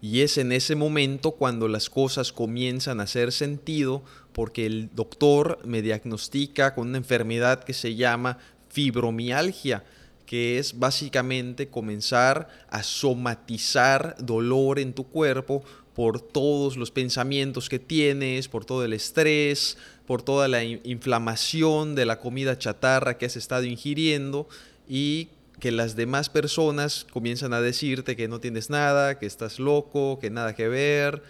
Y 0.00 0.20
es 0.20 0.36
en 0.36 0.52
ese 0.52 0.76
momento 0.76 1.30
cuando 1.32 1.66
las 1.66 1.88
cosas 1.88 2.30
comienzan 2.30 3.00
a 3.00 3.04
hacer 3.04 3.32
sentido 3.32 4.02
porque 4.34 4.66
el 4.66 4.90
doctor 4.94 5.58
me 5.64 5.80
diagnostica 5.80 6.74
con 6.74 6.88
una 6.88 6.98
enfermedad 6.98 7.64
que 7.64 7.72
se 7.72 7.94
llama 7.94 8.38
fibromialgia, 8.68 9.84
que 10.26 10.58
es 10.58 10.78
básicamente 10.78 11.68
comenzar 11.68 12.48
a 12.68 12.82
somatizar 12.82 14.16
dolor 14.18 14.78
en 14.78 14.92
tu 14.92 15.04
cuerpo 15.04 15.62
por 15.94 16.20
todos 16.20 16.76
los 16.76 16.90
pensamientos 16.90 17.68
que 17.68 17.78
tienes, 17.78 18.48
por 18.48 18.64
todo 18.64 18.84
el 18.84 18.92
estrés, 18.92 19.78
por 20.06 20.22
toda 20.22 20.48
la 20.48 20.64
inflamación 20.64 21.94
de 21.94 22.04
la 22.04 22.18
comida 22.18 22.58
chatarra 22.58 23.16
que 23.16 23.26
has 23.26 23.36
estado 23.36 23.64
ingiriendo 23.64 24.48
y 24.88 25.28
que 25.60 25.70
las 25.70 25.94
demás 25.94 26.28
personas 26.28 27.06
comienzan 27.12 27.54
a 27.54 27.60
decirte 27.60 28.16
que 28.16 28.28
no 28.28 28.40
tienes 28.40 28.70
nada, 28.70 29.18
que 29.18 29.26
estás 29.26 29.58
loco, 29.60 30.18
que 30.20 30.30
nada 30.30 30.54
que 30.54 30.68
ver, 30.68 31.22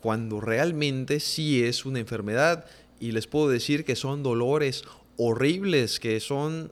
cuando 0.00 0.40
realmente 0.40 1.18
sí 1.18 1.64
es 1.64 1.86
una 1.86 1.98
enfermedad. 1.98 2.66
Y 3.00 3.12
les 3.12 3.26
puedo 3.26 3.48
decir 3.48 3.84
que 3.84 3.96
son 3.96 4.22
dolores 4.22 4.84
horribles, 5.16 5.98
que 6.00 6.20
son, 6.20 6.70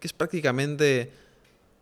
que 0.00 0.08
es 0.08 0.12
prácticamente 0.12 1.12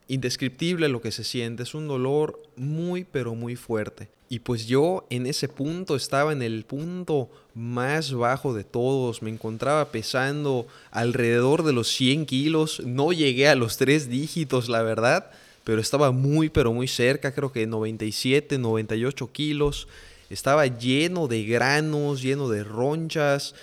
indescriptible 0.08 0.88
lo 0.88 1.00
que 1.00 1.12
se 1.12 1.24
siente, 1.24 1.62
es 1.62 1.74
un 1.74 1.88
dolor 1.88 2.42
muy 2.56 3.04
pero 3.04 3.34
muy 3.34 3.56
fuerte. 3.56 4.08
Y 4.28 4.38
pues 4.38 4.66
yo 4.66 5.06
en 5.10 5.26
ese 5.26 5.48
punto 5.48 5.94
estaba 5.94 6.32
en 6.32 6.40
el 6.40 6.64
punto 6.64 7.28
más 7.54 8.12
bajo 8.14 8.54
de 8.54 8.64
todos, 8.64 9.20
me 9.20 9.28
encontraba 9.28 9.90
pesando 9.92 10.66
alrededor 10.90 11.64
de 11.64 11.74
los 11.74 11.88
100 11.88 12.24
kilos, 12.24 12.80
no 12.84 13.12
llegué 13.12 13.48
a 13.48 13.54
los 13.54 13.76
tres 13.76 14.08
dígitos 14.08 14.70
la 14.70 14.82
verdad, 14.82 15.30
pero 15.64 15.80
estaba 15.80 16.12
muy 16.12 16.48
pero 16.48 16.72
muy 16.72 16.88
cerca, 16.88 17.34
creo 17.34 17.52
que 17.52 17.66
97, 17.66 18.56
98 18.56 19.32
kilos, 19.32 19.86
estaba 20.30 20.66
lleno 20.66 21.28
de 21.28 21.44
granos, 21.44 22.22
lleno 22.22 22.48
de 22.48 22.64
ronchas, 22.64 23.54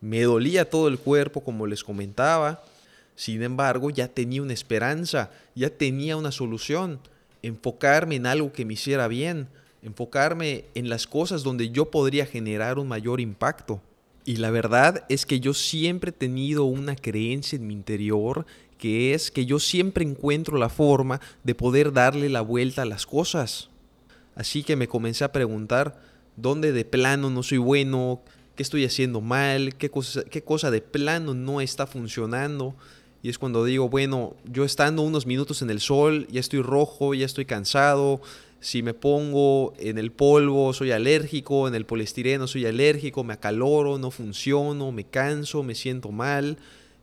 me 0.00 0.22
dolía 0.22 0.70
todo 0.70 0.86
el 0.86 0.98
cuerpo 0.98 1.42
como 1.42 1.66
les 1.66 1.82
comentaba, 1.82 2.62
sin 3.14 3.42
embargo 3.42 3.90
ya 3.90 4.08
tenía 4.08 4.42
una 4.42 4.52
esperanza, 4.52 5.30
ya 5.54 5.70
tenía 5.70 6.16
una 6.16 6.32
solución, 6.32 7.00
enfocarme 7.42 8.16
en 8.16 8.26
algo 8.26 8.52
que 8.52 8.64
me 8.64 8.74
hiciera 8.74 9.08
bien 9.08 9.48
enfocarme 9.82 10.66
en 10.74 10.88
las 10.88 11.06
cosas 11.06 11.42
donde 11.42 11.70
yo 11.70 11.90
podría 11.90 12.24
generar 12.24 12.78
un 12.78 12.88
mayor 12.88 13.20
impacto. 13.20 13.82
Y 14.24 14.36
la 14.36 14.50
verdad 14.50 15.04
es 15.08 15.26
que 15.26 15.40
yo 15.40 15.52
siempre 15.52 16.10
he 16.10 16.12
tenido 16.12 16.64
una 16.64 16.94
creencia 16.94 17.56
en 17.56 17.66
mi 17.66 17.74
interior 17.74 18.46
que 18.78 19.14
es 19.14 19.30
que 19.30 19.46
yo 19.46 19.58
siempre 19.58 20.04
encuentro 20.04 20.58
la 20.58 20.68
forma 20.68 21.20
de 21.44 21.54
poder 21.54 21.92
darle 21.92 22.28
la 22.28 22.40
vuelta 22.40 22.82
a 22.82 22.86
las 22.86 23.06
cosas. 23.06 23.68
Así 24.34 24.62
que 24.62 24.76
me 24.76 24.88
comencé 24.88 25.24
a 25.24 25.32
preguntar 25.32 26.00
dónde 26.36 26.72
de 26.72 26.84
plano 26.84 27.30
no 27.30 27.42
soy 27.42 27.58
bueno, 27.58 28.22
qué 28.56 28.62
estoy 28.62 28.84
haciendo 28.84 29.20
mal, 29.20 29.76
qué 29.76 29.90
cosa, 29.90 30.24
qué 30.24 30.42
cosa 30.42 30.70
de 30.70 30.80
plano 30.80 31.34
no 31.34 31.60
está 31.60 31.86
funcionando. 31.86 32.74
Y 33.22 33.28
es 33.28 33.38
cuando 33.38 33.64
digo, 33.64 33.88
bueno, 33.88 34.34
yo 34.44 34.64
estando 34.64 35.02
unos 35.02 35.26
minutos 35.26 35.62
en 35.62 35.70
el 35.70 35.80
sol, 35.80 36.26
ya 36.28 36.40
estoy 36.40 36.60
rojo, 36.60 37.14
ya 37.14 37.24
estoy 37.24 37.44
cansado, 37.44 38.20
si 38.62 38.82
me 38.84 38.94
pongo 38.94 39.74
en 39.80 39.98
el 39.98 40.12
polvo 40.12 40.72
soy 40.72 40.92
alérgico, 40.92 41.66
en 41.66 41.74
el 41.74 41.84
poliestireno 41.84 42.46
soy 42.46 42.64
alérgico, 42.64 43.24
me 43.24 43.34
acaloro, 43.34 43.98
no 43.98 44.12
funciono, 44.12 44.92
me 44.92 45.02
canso, 45.02 45.64
me 45.64 45.74
siento 45.74 46.12
mal. 46.12 46.58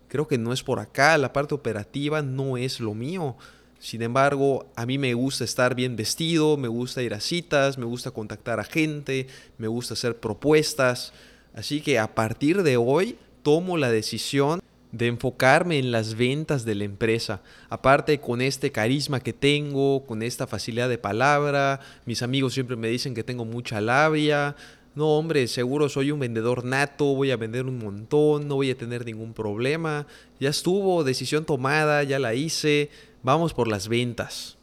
Creo 0.08 0.26
que 0.26 0.38
no 0.38 0.54
es 0.54 0.64
por 0.64 0.80
acá, 0.80 1.18
la 1.18 1.34
parte 1.34 1.54
operativa 1.54 2.22
no 2.22 2.56
es 2.56 2.80
lo 2.80 2.94
mío. 2.94 3.36
Sin 3.78 4.02
embargo, 4.02 4.68
a 4.78 4.86
mí 4.86 4.98
me 4.98 5.14
gusta 5.14 5.44
estar 5.44 5.76
bien 5.76 5.98
vestido, 5.98 6.56
me 6.56 6.70
gusta 6.70 7.04
ir 7.04 7.14
a 7.14 7.20
citas, 7.20 7.78
me 7.78 7.86
gusta 7.86 8.12
contactar 8.12 8.62
a 8.62 8.64
gente, 8.64 9.28
me 9.58 9.68
gusta 9.68 9.96
hacer 9.96 10.18
propuestas. 10.18 11.12
Así 11.54 11.82
que 11.82 12.00
a 12.00 12.16
partir 12.16 12.64
de 12.64 12.78
hoy 12.78 13.18
tomo 13.44 13.76
la 13.76 13.92
decisión 13.92 14.62
de 14.92 15.08
enfocarme 15.08 15.78
en 15.78 15.92
las 15.92 16.16
ventas 16.16 16.66
de 16.66 16.76
la 16.76 16.84
empresa. 16.84 17.42
Aparte 17.70 18.20
con 18.20 18.42
este 18.42 18.72
carisma 18.72 19.20
que 19.20 19.34
tengo, 19.34 20.06
con 20.06 20.24
esta 20.24 20.48
facilidad 20.48 20.90
de 20.90 20.98
palabra, 20.98 21.80
mis 22.06 22.24
amigos 22.24 22.54
siempre 22.54 22.76
me 22.76 22.88
dicen 22.88 23.14
que 23.14 23.24
tengo 23.24 23.46
mucha 23.46 23.82
labia. 23.82 24.56
No, 24.96 25.10
hombre, 25.10 25.48
seguro 25.48 25.88
soy 25.88 26.12
un 26.12 26.20
vendedor 26.20 26.66
nato, 26.66 27.06
voy 27.06 27.32
a 27.32 27.38
vender 27.38 27.66
un 27.66 27.78
montón, 27.78 28.48
no 28.48 28.56
voy 28.56 28.72
a 28.72 28.78
tener 28.78 29.06
ningún 29.06 29.34
problema. 29.34 30.08
Ya 30.40 30.50
estuvo, 30.50 31.04
decisión 31.04 31.46
tomada, 31.46 32.04
ya 32.04 32.18
la 32.18 32.34
hice, 32.34 32.90
vamos 33.22 33.54
por 33.54 33.68
las 33.68 33.88
ventas. 33.88 34.58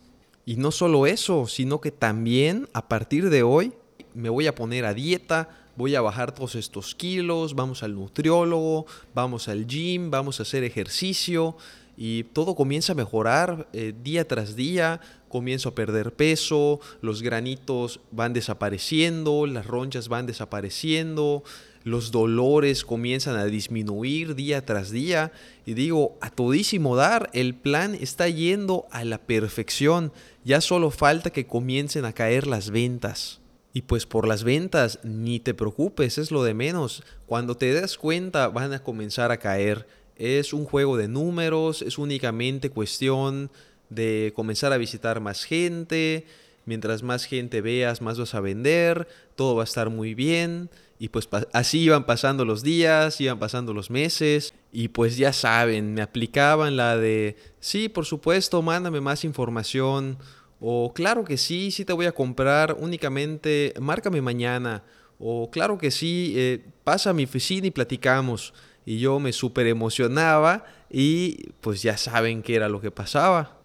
Y 0.44 0.56
no 0.56 0.72
solo 0.72 1.06
eso, 1.06 1.46
sino 1.46 1.80
que 1.80 1.92
también 1.92 2.68
a 2.72 2.88
partir 2.88 3.30
de 3.30 3.42
hoy 3.42 3.72
me 4.14 4.28
voy 4.28 4.46
a 4.46 4.54
poner 4.54 4.84
a 4.84 4.94
dieta, 4.94 5.48
voy 5.76 5.94
a 5.94 6.00
bajar 6.00 6.32
todos 6.32 6.54
estos 6.54 6.94
kilos, 6.94 7.54
vamos 7.54 7.82
al 7.82 7.94
nutriólogo, 7.94 8.86
vamos 9.14 9.48
al 9.48 9.66
gym, 9.66 10.10
vamos 10.10 10.40
a 10.40 10.42
hacer 10.42 10.64
ejercicio 10.64 11.56
y 11.96 12.24
todo 12.24 12.54
comienza 12.54 12.92
a 12.92 12.96
mejorar 12.96 13.68
eh, 13.72 13.94
día 14.02 14.28
tras 14.28 14.54
día, 14.54 15.00
comienzo 15.28 15.70
a 15.70 15.74
perder 15.74 16.12
peso, 16.12 16.80
los 17.00 17.22
granitos 17.22 18.00
van 18.10 18.32
desapareciendo, 18.32 19.46
las 19.46 19.66
ronchas 19.66 20.08
van 20.08 20.26
desapareciendo, 20.26 21.42
los 21.84 22.10
dolores 22.10 22.84
comienzan 22.84 23.36
a 23.36 23.46
disminuir 23.46 24.34
día 24.34 24.66
tras 24.66 24.90
día 24.90 25.32
y 25.64 25.74
digo, 25.74 26.18
a 26.20 26.30
todísimo 26.30 26.96
dar, 26.96 27.30
el 27.32 27.54
plan 27.54 27.94
está 27.94 28.28
yendo 28.28 28.86
a 28.90 29.04
la 29.04 29.18
perfección, 29.18 30.12
ya 30.44 30.60
solo 30.60 30.90
falta 30.90 31.30
que 31.30 31.46
comiencen 31.46 32.04
a 32.04 32.12
caer 32.12 32.46
las 32.46 32.70
ventas. 32.70 33.40
Y 33.76 33.82
pues 33.82 34.06
por 34.06 34.26
las 34.26 34.42
ventas, 34.42 35.00
ni 35.02 35.38
te 35.38 35.52
preocupes, 35.52 36.16
es 36.16 36.30
lo 36.30 36.42
de 36.42 36.54
menos. 36.54 37.02
Cuando 37.26 37.58
te 37.58 37.74
das 37.74 37.98
cuenta 37.98 38.48
van 38.48 38.72
a 38.72 38.82
comenzar 38.82 39.32
a 39.32 39.36
caer. 39.36 39.86
Es 40.16 40.54
un 40.54 40.64
juego 40.64 40.96
de 40.96 41.08
números, 41.08 41.82
es 41.82 41.98
únicamente 41.98 42.70
cuestión 42.70 43.50
de 43.90 44.32
comenzar 44.34 44.72
a 44.72 44.78
visitar 44.78 45.20
más 45.20 45.44
gente. 45.44 46.24
Mientras 46.64 47.02
más 47.02 47.26
gente 47.26 47.60
veas, 47.60 48.00
más 48.00 48.18
vas 48.18 48.34
a 48.34 48.40
vender, 48.40 49.08
todo 49.34 49.56
va 49.56 49.64
a 49.64 49.64
estar 49.64 49.90
muy 49.90 50.14
bien. 50.14 50.70
Y 50.98 51.10
pues 51.10 51.28
así 51.52 51.80
iban 51.80 52.06
pasando 52.06 52.46
los 52.46 52.62
días, 52.62 53.20
iban 53.20 53.38
pasando 53.38 53.74
los 53.74 53.90
meses. 53.90 54.54
Y 54.72 54.88
pues 54.88 55.18
ya 55.18 55.34
saben, 55.34 55.92
me 55.92 56.00
aplicaban 56.00 56.76
la 56.78 56.96
de, 56.96 57.36
sí, 57.60 57.90
por 57.90 58.06
supuesto, 58.06 58.62
mándame 58.62 59.02
más 59.02 59.22
información. 59.22 60.16
O 60.60 60.92
claro 60.94 61.24
que 61.24 61.36
sí, 61.36 61.70
sí 61.70 61.84
te 61.84 61.92
voy 61.92 62.06
a 62.06 62.12
comprar, 62.12 62.76
únicamente 62.78 63.74
márcame 63.80 64.22
mañana. 64.22 64.84
O 65.18 65.50
claro 65.50 65.78
que 65.78 65.90
sí, 65.90 66.34
eh, 66.36 66.64
pasa 66.84 67.10
a 67.10 67.14
mi 67.14 67.24
oficina 67.24 67.66
y 67.66 67.70
platicamos. 67.70 68.54
Y 68.84 68.98
yo 68.98 69.18
me 69.18 69.32
súper 69.32 69.66
emocionaba 69.66 70.64
y 70.90 71.50
pues 71.60 71.82
ya 71.82 71.96
saben 71.96 72.42
qué 72.42 72.54
era 72.54 72.68
lo 72.68 72.80
que 72.80 72.90
pasaba 72.90 73.56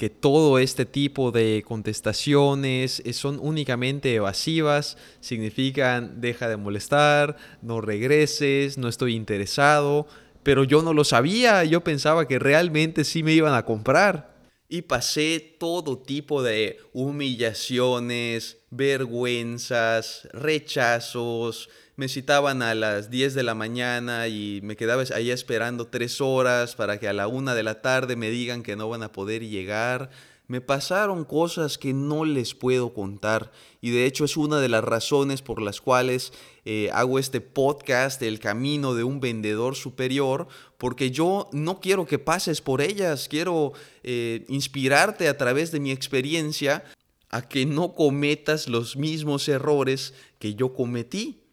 que 0.00 0.08
todo 0.08 0.58
este 0.58 0.86
tipo 0.86 1.30
de 1.30 1.62
contestaciones 1.68 3.02
eh, 3.04 3.12
son 3.12 3.38
únicamente 3.38 4.14
evasivas, 4.14 4.96
significan 5.20 6.22
deja 6.22 6.48
de 6.48 6.56
molestar, 6.56 7.36
no 7.60 7.82
regreses, 7.82 8.78
no 8.78 8.88
estoy 8.88 9.14
interesado, 9.14 10.06
pero 10.42 10.64
yo 10.64 10.80
no 10.80 10.94
lo 10.94 11.04
sabía, 11.04 11.64
yo 11.64 11.84
pensaba 11.84 12.26
que 12.26 12.38
realmente 12.38 13.04
sí 13.04 13.22
me 13.22 13.34
iban 13.34 13.52
a 13.52 13.66
comprar. 13.66 14.29
Y 14.70 14.82
pasé 14.82 15.56
todo 15.58 15.98
tipo 15.98 16.42
de 16.42 16.78
humillaciones, 16.92 18.58
vergüenzas, 18.70 20.28
rechazos, 20.32 21.68
me 21.96 22.08
citaban 22.08 22.62
a 22.62 22.74
las 22.74 23.10
10 23.10 23.34
de 23.34 23.42
la 23.42 23.54
mañana 23.54 24.26
y 24.26 24.60
me 24.62 24.74
quedaba 24.74 25.02
ahí 25.14 25.30
esperando 25.30 25.86
tres 25.86 26.22
horas 26.22 26.74
para 26.74 26.98
que 26.98 27.08
a 27.08 27.12
la 27.12 27.26
una 27.26 27.54
de 27.54 27.62
la 27.62 27.82
tarde 27.82 28.16
me 28.16 28.30
digan 28.30 28.62
que 28.62 28.74
no 28.74 28.88
van 28.88 29.02
a 29.02 29.12
poder 29.12 29.46
llegar. 29.46 30.08
Me 30.50 30.60
pasaron 30.60 31.24
cosas 31.24 31.78
que 31.78 31.92
no 31.92 32.24
les 32.24 32.56
puedo 32.56 32.92
contar 32.92 33.52
y 33.80 33.90
de 33.90 34.04
hecho 34.04 34.24
es 34.24 34.36
una 34.36 34.58
de 34.58 34.68
las 34.68 34.82
razones 34.82 35.42
por 35.42 35.62
las 35.62 35.80
cuales 35.80 36.32
eh, 36.64 36.90
hago 36.92 37.20
este 37.20 37.40
podcast, 37.40 38.20
El 38.20 38.40
Camino 38.40 38.94
de 38.94 39.04
un 39.04 39.20
Vendedor 39.20 39.76
Superior, 39.76 40.48
porque 40.76 41.12
yo 41.12 41.48
no 41.52 41.78
quiero 41.78 42.04
que 42.04 42.18
pases 42.18 42.60
por 42.62 42.80
ellas, 42.80 43.28
quiero 43.28 43.74
eh, 44.02 44.44
inspirarte 44.48 45.28
a 45.28 45.38
través 45.38 45.70
de 45.70 45.78
mi 45.78 45.92
experiencia 45.92 46.82
a 47.28 47.42
que 47.42 47.64
no 47.64 47.94
cometas 47.94 48.66
los 48.66 48.96
mismos 48.96 49.48
errores 49.48 50.14
que 50.40 50.56
yo 50.56 50.74
cometí. 50.74 51.44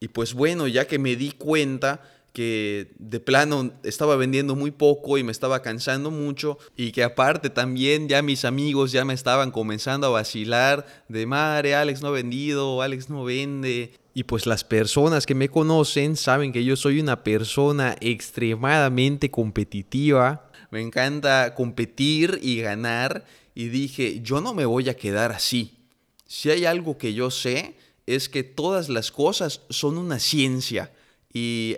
Y 0.00 0.08
pues 0.08 0.34
bueno, 0.34 0.66
ya 0.66 0.88
que 0.88 0.98
me 0.98 1.14
di 1.14 1.30
cuenta 1.30 2.02
que 2.32 2.92
de 2.98 3.20
plano 3.20 3.72
estaba 3.82 4.16
vendiendo 4.16 4.56
muy 4.56 4.70
poco 4.70 5.18
y 5.18 5.22
me 5.22 5.32
estaba 5.32 5.60
cansando 5.60 6.10
mucho 6.10 6.58
y 6.76 6.92
que 6.92 7.04
aparte 7.04 7.50
también 7.50 8.08
ya 8.08 8.22
mis 8.22 8.44
amigos 8.44 8.90
ya 8.90 9.04
me 9.04 9.12
estaban 9.12 9.50
comenzando 9.50 10.06
a 10.06 10.10
vacilar 10.10 10.86
de 11.08 11.26
madre, 11.26 11.74
Alex 11.74 12.00
no 12.00 12.08
ha 12.08 12.12
vendido, 12.12 12.80
Alex 12.80 13.10
no 13.10 13.24
vende. 13.24 13.92
Y 14.14 14.24
pues 14.24 14.46
las 14.46 14.64
personas 14.64 15.26
que 15.26 15.34
me 15.34 15.48
conocen 15.48 16.16
saben 16.16 16.52
que 16.52 16.64
yo 16.64 16.76
soy 16.76 17.00
una 17.00 17.22
persona 17.22 17.96
extremadamente 18.00 19.30
competitiva. 19.30 20.50
Me 20.70 20.80
encanta 20.80 21.54
competir 21.54 22.38
y 22.42 22.60
ganar 22.60 23.24
y 23.54 23.68
dije, 23.68 24.20
yo 24.22 24.40
no 24.40 24.54
me 24.54 24.64
voy 24.64 24.88
a 24.88 24.96
quedar 24.96 25.32
así. 25.32 25.78
Si 26.26 26.50
hay 26.50 26.64
algo 26.64 26.96
que 26.96 27.12
yo 27.12 27.30
sé, 27.30 27.76
es 28.06 28.30
que 28.30 28.42
todas 28.42 28.88
las 28.88 29.12
cosas 29.12 29.62
son 29.68 29.98
una 29.98 30.18
ciencia 30.18 30.92
y 31.32 31.76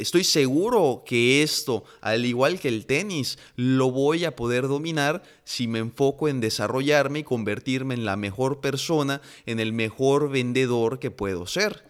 estoy 0.00 0.24
seguro 0.24 1.02
que 1.06 1.42
esto, 1.42 1.84
al 2.00 2.24
igual 2.24 2.58
que 2.58 2.68
el 2.68 2.86
tenis, 2.86 3.38
lo 3.56 3.90
voy 3.90 4.24
a 4.24 4.36
poder 4.36 4.68
dominar 4.68 5.22
si 5.44 5.68
me 5.68 5.78
enfoco 5.78 6.28
en 6.28 6.40
desarrollarme 6.40 7.20
y 7.20 7.24
convertirme 7.24 7.94
en 7.94 8.04
la 8.04 8.16
mejor 8.16 8.60
persona, 8.60 9.20
en 9.46 9.60
el 9.60 9.72
mejor 9.72 10.30
vendedor 10.30 10.98
que 10.98 11.10
puedo 11.10 11.46
ser. 11.46 11.84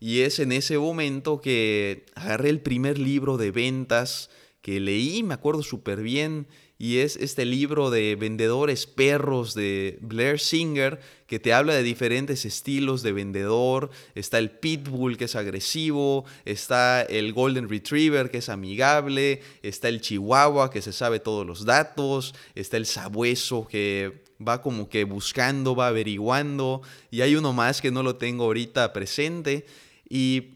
Y 0.00 0.20
es 0.20 0.38
en 0.38 0.52
ese 0.52 0.78
momento 0.78 1.40
que 1.40 2.06
agarré 2.14 2.50
el 2.50 2.60
primer 2.60 2.98
libro 2.98 3.36
de 3.36 3.50
ventas 3.50 4.30
que 4.60 4.80
leí, 4.80 5.22
me 5.22 5.34
acuerdo 5.34 5.62
súper 5.62 6.02
bien, 6.02 6.46
y 6.78 6.98
es 6.98 7.16
este 7.16 7.44
libro 7.44 7.90
de 7.90 8.16
vendedores 8.16 8.86
perros 8.86 9.54
de 9.54 9.98
Blair 10.00 10.40
Singer 10.40 11.00
que 11.26 11.38
te 11.38 11.52
habla 11.52 11.74
de 11.74 11.82
diferentes 11.82 12.44
estilos 12.44 13.02
de 13.02 13.12
vendedor. 13.12 13.90
Está 14.14 14.38
el 14.38 14.50
pitbull 14.50 15.16
que 15.16 15.24
es 15.24 15.36
agresivo, 15.36 16.24
está 16.44 17.02
el 17.02 17.32
golden 17.32 17.68
retriever 17.68 18.30
que 18.30 18.38
es 18.38 18.48
amigable, 18.48 19.40
está 19.62 19.88
el 19.88 20.00
chihuahua 20.00 20.70
que 20.70 20.82
se 20.82 20.92
sabe 20.92 21.20
todos 21.20 21.46
los 21.46 21.64
datos, 21.64 22.34
está 22.54 22.76
el 22.76 22.86
sabueso 22.86 23.66
que 23.68 24.24
va 24.46 24.60
como 24.60 24.88
que 24.88 25.04
buscando, 25.04 25.76
va 25.76 25.88
averiguando 25.88 26.82
y 27.10 27.20
hay 27.20 27.36
uno 27.36 27.52
más 27.52 27.80
que 27.80 27.92
no 27.92 28.02
lo 28.02 28.16
tengo 28.16 28.44
ahorita 28.44 28.92
presente 28.92 29.64
y 30.08 30.53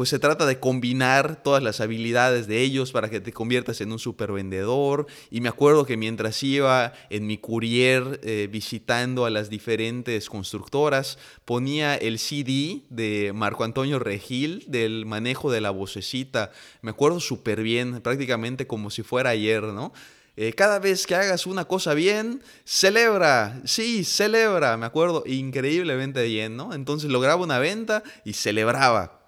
pues 0.00 0.08
se 0.08 0.18
trata 0.18 0.46
de 0.46 0.58
combinar 0.58 1.42
todas 1.42 1.62
las 1.62 1.82
habilidades 1.82 2.46
de 2.46 2.62
ellos 2.62 2.90
para 2.90 3.10
que 3.10 3.20
te 3.20 3.34
conviertas 3.34 3.82
en 3.82 3.92
un 3.92 3.98
super 3.98 4.32
vendedor. 4.32 5.06
Y 5.30 5.42
me 5.42 5.50
acuerdo 5.50 5.84
que 5.84 5.98
mientras 5.98 6.42
iba 6.42 6.94
en 7.10 7.26
mi 7.26 7.36
courier 7.36 8.18
eh, 8.22 8.48
visitando 8.50 9.26
a 9.26 9.30
las 9.30 9.50
diferentes 9.50 10.30
constructoras, 10.30 11.18
ponía 11.44 11.96
el 11.96 12.18
CD 12.18 12.80
de 12.88 13.32
Marco 13.34 13.62
Antonio 13.62 13.98
Regil 13.98 14.64
del 14.68 15.04
manejo 15.04 15.52
de 15.52 15.60
la 15.60 15.68
vocecita. 15.68 16.50
Me 16.80 16.92
acuerdo 16.92 17.20
súper 17.20 17.60
bien, 17.62 18.00
prácticamente 18.00 18.66
como 18.66 18.88
si 18.88 19.02
fuera 19.02 19.28
ayer, 19.28 19.64
¿no? 19.64 19.92
Eh, 20.34 20.54
cada 20.54 20.78
vez 20.78 21.06
que 21.06 21.14
hagas 21.14 21.46
una 21.46 21.66
cosa 21.66 21.92
bien, 21.92 22.42
celebra, 22.64 23.60
sí, 23.66 24.04
celebra, 24.04 24.78
me 24.78 24.86
acuerdo 24.86 25.24
increíblemente 25.26 26.22
bien, 26.24 26.56
¿no? 26.56 26.72
Entonces 26.72 27.10
lograba 27.10 27.42
una 27.42 27.58
venta 27.58 28.02
y 28.24 28.32
celebraba. 28.32 29.19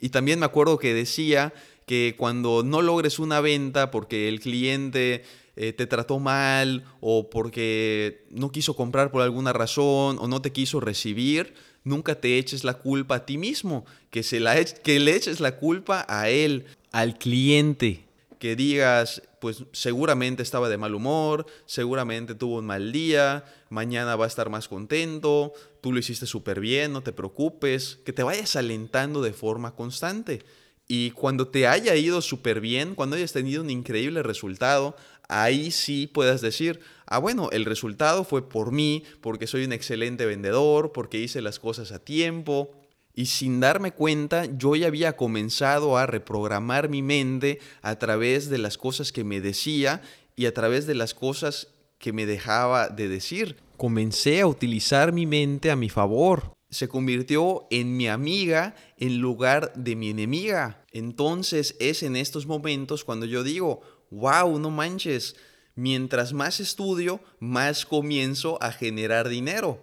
Y 0.00 0.10
también 0.10 0.38
me 0.38 0.46
acuerdo 0.46 0.78
que 0.78 0.94
decía 0.94 1.52
que 1.86 2.14
cuando 2.16 2.62
no 2.62 2.82
logres 2.82 3.18
una 3.18 3.40
venta 3.40 3.90
porque 3.90 4.28
el 4.28 4.40
cliente 4.40 5.24
eh, 5.56 5.72
te 5.72 5.86
trató 5.86 6.20
mal 6.20 6.84
o 7.00 7.30
porque 7.30 8.24
no 8.30 8.52
quiso 8.52 8.76
comprar 8.76 9.10
por 9.10 9.22
alguna 9.22 9.52
razón 9.52 10.18
o 10.20 10.28
no 10.28 10.40
te 10.40 10.52
quiso 10.52 10.78
recibir, 10.78 11.54
nunca 11.82 12.20
te 12.20 12.38
eches 12.38 12.62
la 12.62 12.74
culpa 12.74 13.16
a 13.16 13.26
ti 13.26 13.38
mismo, 13.38 13.84
que, 14.10 14.22
se 14.22 14.38
la 14.38 14.62
que 14.64 15.00
le 15.00 15.16
eches 15.16 15.40
la 15.40 15.56
culpa 15.56 16.06
a 16.08 16.28
él, 16.28 16.66
al 16.92 17.18
cliente, 17.18 18.04
que 18.38 18.54
digas, 18.54 19.22
pues 19.40 19.64
seguramente 19.72 20.42
estaba 20.42 20.68
de 20.68 20.78
mal 20.78 20.94
humor, 20.94 21.46
seguramente 21.66 22.34
tuvo 22.34 22.58
un 22.58 22.66
mal 22.66 22.92
día, 22.92 23.44
mañana 23.70 24.16
va 24.16 24.24
a 24.24 24.28
estar 24.28 24.50
más 24.50 24.68
contento, 24.68 25.52
tú 25.80 25.92
lo 25.92 25.98
hiciste 25.98 26.26
súper 26.26 26.60
bien, 26.60 26.92
no 26.92 27.02
te 27.02 27.12
preocupes, 27.12 27.98
que 28.04 28.12
te 28.12 28.22
vayas 28.22 28.56
alentando 28.56 29.22
de 29.22 29.32
forma 29.32 29.74
constante. 29.74 30.44
Y 30.86 31.10
cuando 31.10 31.48
te 31.48 31.66
haya 31.66 31.94
ido 31.96 32.22
súper 32.22 32.60
bien, 32.60 32.94
cuando 32.94 33.16
hayas 33.16 33.32
tenido 33.32 33.62
un 33.62 33.68
increíble 33.68 34.22
resultado, 34.22 34.96
ahí 35.28 35.70
sí 35.70 36.06
puedas 36.06 36.40
decir, 36.40 36.80
ah, 37.06 37.18
bueno, 37.18 37.50
el 37.52 37.66
resultado 37.66 38.24
fue 38.24 38.48
por 38.48 38.72
mí, 38.72 39.04
porque 39.20 39.46
soy 39.46 39.64
un 39.64 39.72
excelente 39.72 40.24
vendedor, 40.24 40.92
porque 40.92 41.18
hice 41.18 41.42
las 41.42 41.58
cosas 41.58 41.92
a 41.92 41.98
tiempo, 41.98 42.77
y 43.18 43.26
sin 43.26 43.58
darme 43.58 43.90
cuenta 43.90 44.44
yo 44.44 44.76
ya 44.76 44.86
había 44.86 45.16
comenzado 45.16 45.96
a 45.98 46.06
reprogramar 46.06 46.88
mi 46.88 47.02
mente 47.02 47.58
a 47.82 47.98
través 47.98 48.48
de 48.48 48.58
las 48.58 48.78
cosas 48.78 49.10
que 49.10 49.24
me 49.24 49.40
decía 49.40 50.02
y 50.36 50.46
a 50.46 50.54
través 50.54 50.86
de 50.86 50.94
las 50.94 51.14
cosas 51.14 51.66
que 51.98 52.12
me 52.12 52.26
dejaba 52.26 52.90
de 52.90 53.08
decir. 53.08 53.56
Comencé 53.76 54.40
a 54.40 54.46
utilizar 54.46 55.12
mi 55.12 55.26
mente 55.26 55.72
a 55.72 55.74
mi 55.74 55.88
favor. 55.88 56.54
Se 56.70 56.86
convirtió 56.86 57.66
en 57.72 57.96
mi 57.96 58.06
amiga 58.06 58.76
en 58.98 59.18
lugar 59.18 59.72
de 59.74 59.96
mi 59.96 60.10
enemiga. 60.10 60.84
Entonces 60.92 61.74
es 61.80 62.04
en 62.04 62.14
estos 62.14 62.46
momentos 62.46 63.02
cuando 63.02 63.26
yo 63.26 63.42
digo, 63.42 63.80
wow, 64.12 64.60
no 64.60 64.70
manches, 64.70 65.34
mientras 65.74 66.32
más 66.32 66.60
estudio, 66.60 67.18
más 67.40 67.84
comienzo 67.84 68.62
a 68.62 68.70
generar 68.70 69.28
dinero. 69.28 69.80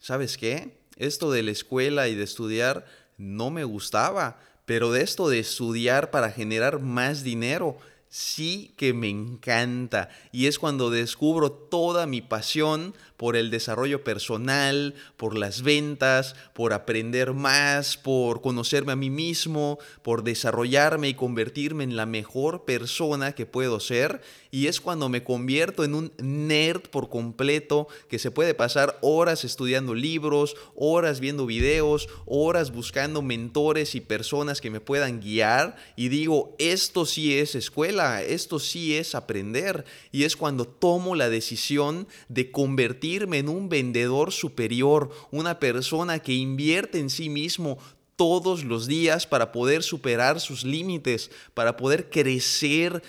¿Sabes 0.00 0.36
qué? 0.36 0.83
Esto 0.96 1.30
de 1.30 1.42
la 1.42 1.50
escuela 1.50 2.08
y 2.08 2.14
de 2.14 2.24
estudiar 2.24 2.86
no 3.16 3.50
me 3.50 3.64
gustaba, 3.64 4.38
pero 4.64 4.92
de 4.92 5.02
esto 5.02 5.28
de 5.28 5.38
estudiar 5.38 6.10
para 6.10 6.30
generar 6.30 6.80
más 6.80 7.22
dinero, 7.22 7.78
sí 8.08 8.72
que 8.76 8.94
me 8.94 9.08
encanta. 9.08 10.08
Y 10.32 10.46
es 10.46 10.58
cuando 10.58 10.90
descubro 10.90 11.50
toda 11.50 12.06
mi 12.06 12.20
pasión 12.20 12.94
por 13.24 13.36
el 13.36 13.50
desarrollo 13.50 14.04
personal, 14.04 14.94
por 15.16 15.34
las 15.34 15.62
ventas, 15.62 16.36
por 16.52 16.74
aprender 16.74 17.32
más, 17.32 17.96
por 17.96 18.42
conocerme 18.42 18.92
a 18.92 18.96
mí 18.96 19.08
mismo, 19.08 19.78
por 20.02 20.24
desarrollarme 20.24 21.08
y 21.08 21.14
convertirme 21.14 21.84
en 21.84 21.96
la 21.96 22.04
mejor 22.04 22.66
persona 22.66 23.32
que 23.32 23.46
puedo 23.46 23.80
ser. 23.80 24.20
Y 24.50 24.66
es 24.66 24.82
cuando 24.82 25.08
me 25.08 25.24
convierto 25.24 25.84
en 25.84 25.94
un 25.94 26.12
nerd 26.18 26.82
por 26.90 27.08
completo 27.08 27.88
que 28.10 28.18
se 28.18 28.30
puede 28.30 28.52
pasar 28.52 28.98
horas 29.00 29.42
estudiando 29.44 29.94
libros, 29.94 30.54
horas 30.76 31.18
viendo 31.18 31.46
videos, 31.46 32.10
horas 32.26 32.72
buscando 32.72 33.22
mentores 33.22 33.94
y 33.94 34.02
personas 34.02 34.60
que 34.60 34.70
me 34.70 34.80
puedan 34.80 35.20
guiar. 35.20 35.76
Y 35.96 36.08
digo, 36.08 36.54
esto 36.58 37.06
sí 37.06 37.38
es 37.38 37.54
escuela, 37.54 38.22
esto 38.22 38.58
sí 38.58 38.94
es 38.94 39.14
aprender. 39.14 39.86
Y 40.12 40.24
es 40.24 40.36
cuando 40.36 40.66
tomo 40.66 41.16
la 41.16 41.30
decisión 41.30 42.06
de 42.28 42.50
convertir 42.50 43.13
en 43.22 43.48
un 43.48 43.68
vendedor 43.68 44.32
superior, 44.32 45.10
una 45.30 45.58
persona 45.58 46.18
que 46.18 46.34
invierte 46.34 46.98
en 46.98 47.10
sí 47.10 47.28
mismo 47.28 47.78
todos 48.16 48.62
los 48.62 48.86
días 48.86 49.26
para 49.26 49.50
poder 49.50 49.82
superar 49.82 50.40
sus 50.40 50.64
límites, 50.64 51.30
para 51.52 51.76
poder 51.76 52.10
crecer 52.10 53.02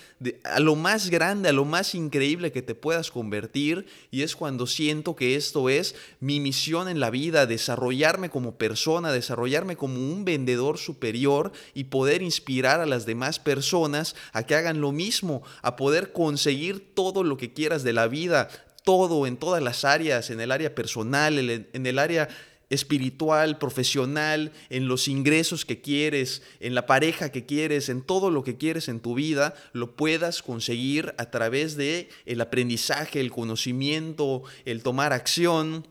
a 0.44 0.60
lo 0.60 0.76
más 0.76 1.10
grande, 1.10 1.50
a 1.50 1.54
lo 1.54 1.66
más 1.66 1.94
increíble 1.94 2.52
que 2.52 2.62
te 2.62 2.74
puedas 2.74 3.12
convertir. 3.12 3.86
Y 4.10 4.24
es 4.24 4.36
cuando 4.36 4.66
siento 4.66 5.16
que 5.16 5.36
esto 5.36 5.70
es 5.70 5.96
mi 6.20 6.40
misión 6.40 6.88
en 6.88 7.00
la 7.00 7.12
vida, 7.12 7.46
desarrollarme 7.46 8.30
como 8.30 8.58
persona, 8.58 9.12
desarrollarme 9.12 9.76
como 9.76 9.96
un 9.96 10.26
vendedor 10.26 10.78
superior 10.78 11.52
y 11.74 11.86
poder 11.86 12.22
inspirar 12.22 12.82
a 12.82 12.86
las 12.88 13.06
demás 13.06 13.40
personas 13.40 14.16
a 14.34 14.44
que 14.44 14.56
hagan 14.56 14.82
lo 14.82 14.92
mismo, 14.92 15.44
a 15.62 15.76
poder 15.76 16.14
conseguir 16.14 16.94
todo 16.96 17.24
lo 17.24 17.38
que 17.38 17.54
quieras 17.54 17.84
de 17.84 17.94
la 17.94 18.08
vida, 18.08 18.50
todo 18.86 19.28
en 19.28 19.36
todas 19.36 19.62
las 19.62 19.84
áreas, 19.84 20.30
en 20.30 20.40
el 20.40 20.54
área 20.54 20.74
personal, 20.74 21.38
en 21.38 21.86
el 21.86 22.00
área 22.00 22.30
espiritual, 22.70 23.58
profesional, 23.58 24.52
en 24.70 24.88
los 24.88 25.08
ingresos 25.08 25.66
que 25.66 25.82
quieres, 25.82 26.42
en 26.60 26.76
la 26.76 26.86
pareja 26.86 27.32
que 27.32 27.46
quieres, 27.46 27.90
en 27.90 28.02
todo 28.02 28.32
lo 28.32 28.44
que 28.44 28.58
quieres 28.58 28.88
en 28.88 29.00
tu 29.00 29.16
vida, 29.16 29.56
lo 29.74 29.96
puedas 29.96 30.42
conseguir 30.42 31.14
a 31.18 31.30
través 31.30 31.76
de 31.76 32.10
el 32.26 32.42
aprendizaje, 32.42 33.20
el 33.20 33.32
conocimiento, 33.32 34.44
el 34.66 34.84
tomar 34.84 35.14
acción. 35.14 35.88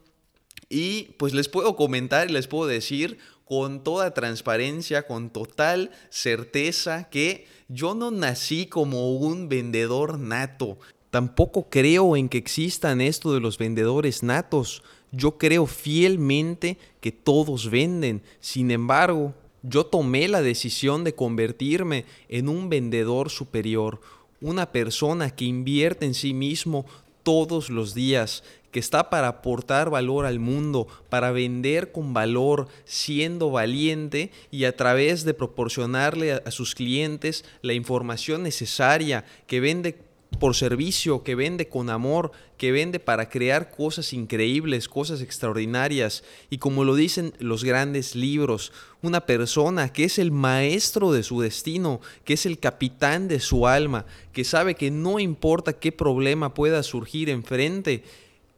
Y 0.69 1.15
pues 1.19 1.35
les 1.35 1.49
puedo 1.49 1.77
comentar 1.77 2.31
y 2.31 2.33
les 2.33 2.47
puedo 2.47 2.67
decir 2.67 3.19
con 3.45 3.85
toda 3.85 4.15
transparencia, 4.15 5.07
con 5.07 5.31
total 5.31 5.91
certeza 6.11 7.11
que 7.11 7.47
yo 7.69 7.95
no 7.95 8.11
nací 8.11 8.67
como 8.67 9.13
un 9.15 9.49
vendedor 9.49 10.19
nato. 10.19 10.79
Tampoco 11.15 11.69
creo 11.71 12.17
en 12.17 12.29
que 12.29 12.39
existan 12.39 13.01
esto 13.01 13.33
de 13.33 13.39
los 13.39 13.57
vendedores 13.57 14.25
natos. 14.25 14.83
Yo 15.13 15.39
creo 15.39 15.65
fielmente 15.67 16.77
que 17.01 17.13
todos 17.13 17.71
venden. 17.71 18.21
Sin 18.41 18.73
embargo, 18.73 19.33
yo 19.63 19.87
tomé 19.87 20.27
la 20.27 20.43
decisión 20.43 21.05
de 21.05 21.15
convertirme 21.15 22.05
en 22.29 22.49
un 22.49 22.69
vendedor 22.69 23.31
superior, 23.31 24.01
una 24.41 24.73
persona 24.73 25.31
que 25.31 25.45
invierte 25.45 26.05
en 26.05 26.15
sí 26.15 26.35
mismo 26.35 26.85
todos 27.23 27.71
los 27.71 27.95
días, 27.95 28.43
que 28.73 28.81
está 28.81 29.09
para 29.09 29.29
aportar 29.29 29.91
valor 29.91 30.27
al 30.27 30.41
mundo, 30.41 30.89
para 31.09 31.31
vender 31.31 31.93
con 31.93 32.13
valor, 32.13 32.67
siendo 32.87 33.53
valiente 33.53 34.33
y 34.51 34.65
a 34.65 34.77
través 34.77 35.25
de 35.25 35.33
proporcionarle 35.33 36.33
a, 36.33 36.51
sus 36.51 36.75
clientes 36.75 37.45
la 37.63 37.73
información 37.73 38.43
necesaria, 38.43 39.25
que 39.47 39.61
vende 39.61 39.95
por 40.37 40.55
servicio, 40.55 41.23
que 41.23 41.35
vende 41.35 41.69
con 41.69 41.91
amor, 41.91 42.33
que 42.57 42.73
vende 42.73 43.01
para 43.01 43.29
crear 43.29 43.71
cosas 43.71 44.13
increíbles, 44.13 44.89
cosas 44.89 45.21
extraordinarias. 45.21 46.25
Y 46.51 46.59
como 46.59 46.85
lo 46.85 46.95
dicen 46.95 47.33
los 47.39 47.65
grandes 47.65 48.15
libros, 48.15 48.73
una 49.03 49.27
persona 49.27 49.93
que 49.93 50.05
es 50.05 50.19
el 50.19 50.31
maestro 50.31 51.13
de 51.13 51.23
su 51.23 51.41
destino, 51.41 52.01
que 52.25 52.35
es 52.35 52.47
el 52.47 52.59
capitán 52.59 53.29
de 53.29 53.41
su 53.41 53.67
alma, 53.67 54.07
que 54.33 54.45
sabe 54.45 54.75
que 54.75 54.91
no 54.91 55.19
importa 55.19 55.73
qué 55.73 55.93
problema 55.93 56.55
pueda 56.55 56.83
surgir 56.83 57.31
enfrente, 57.31 58.05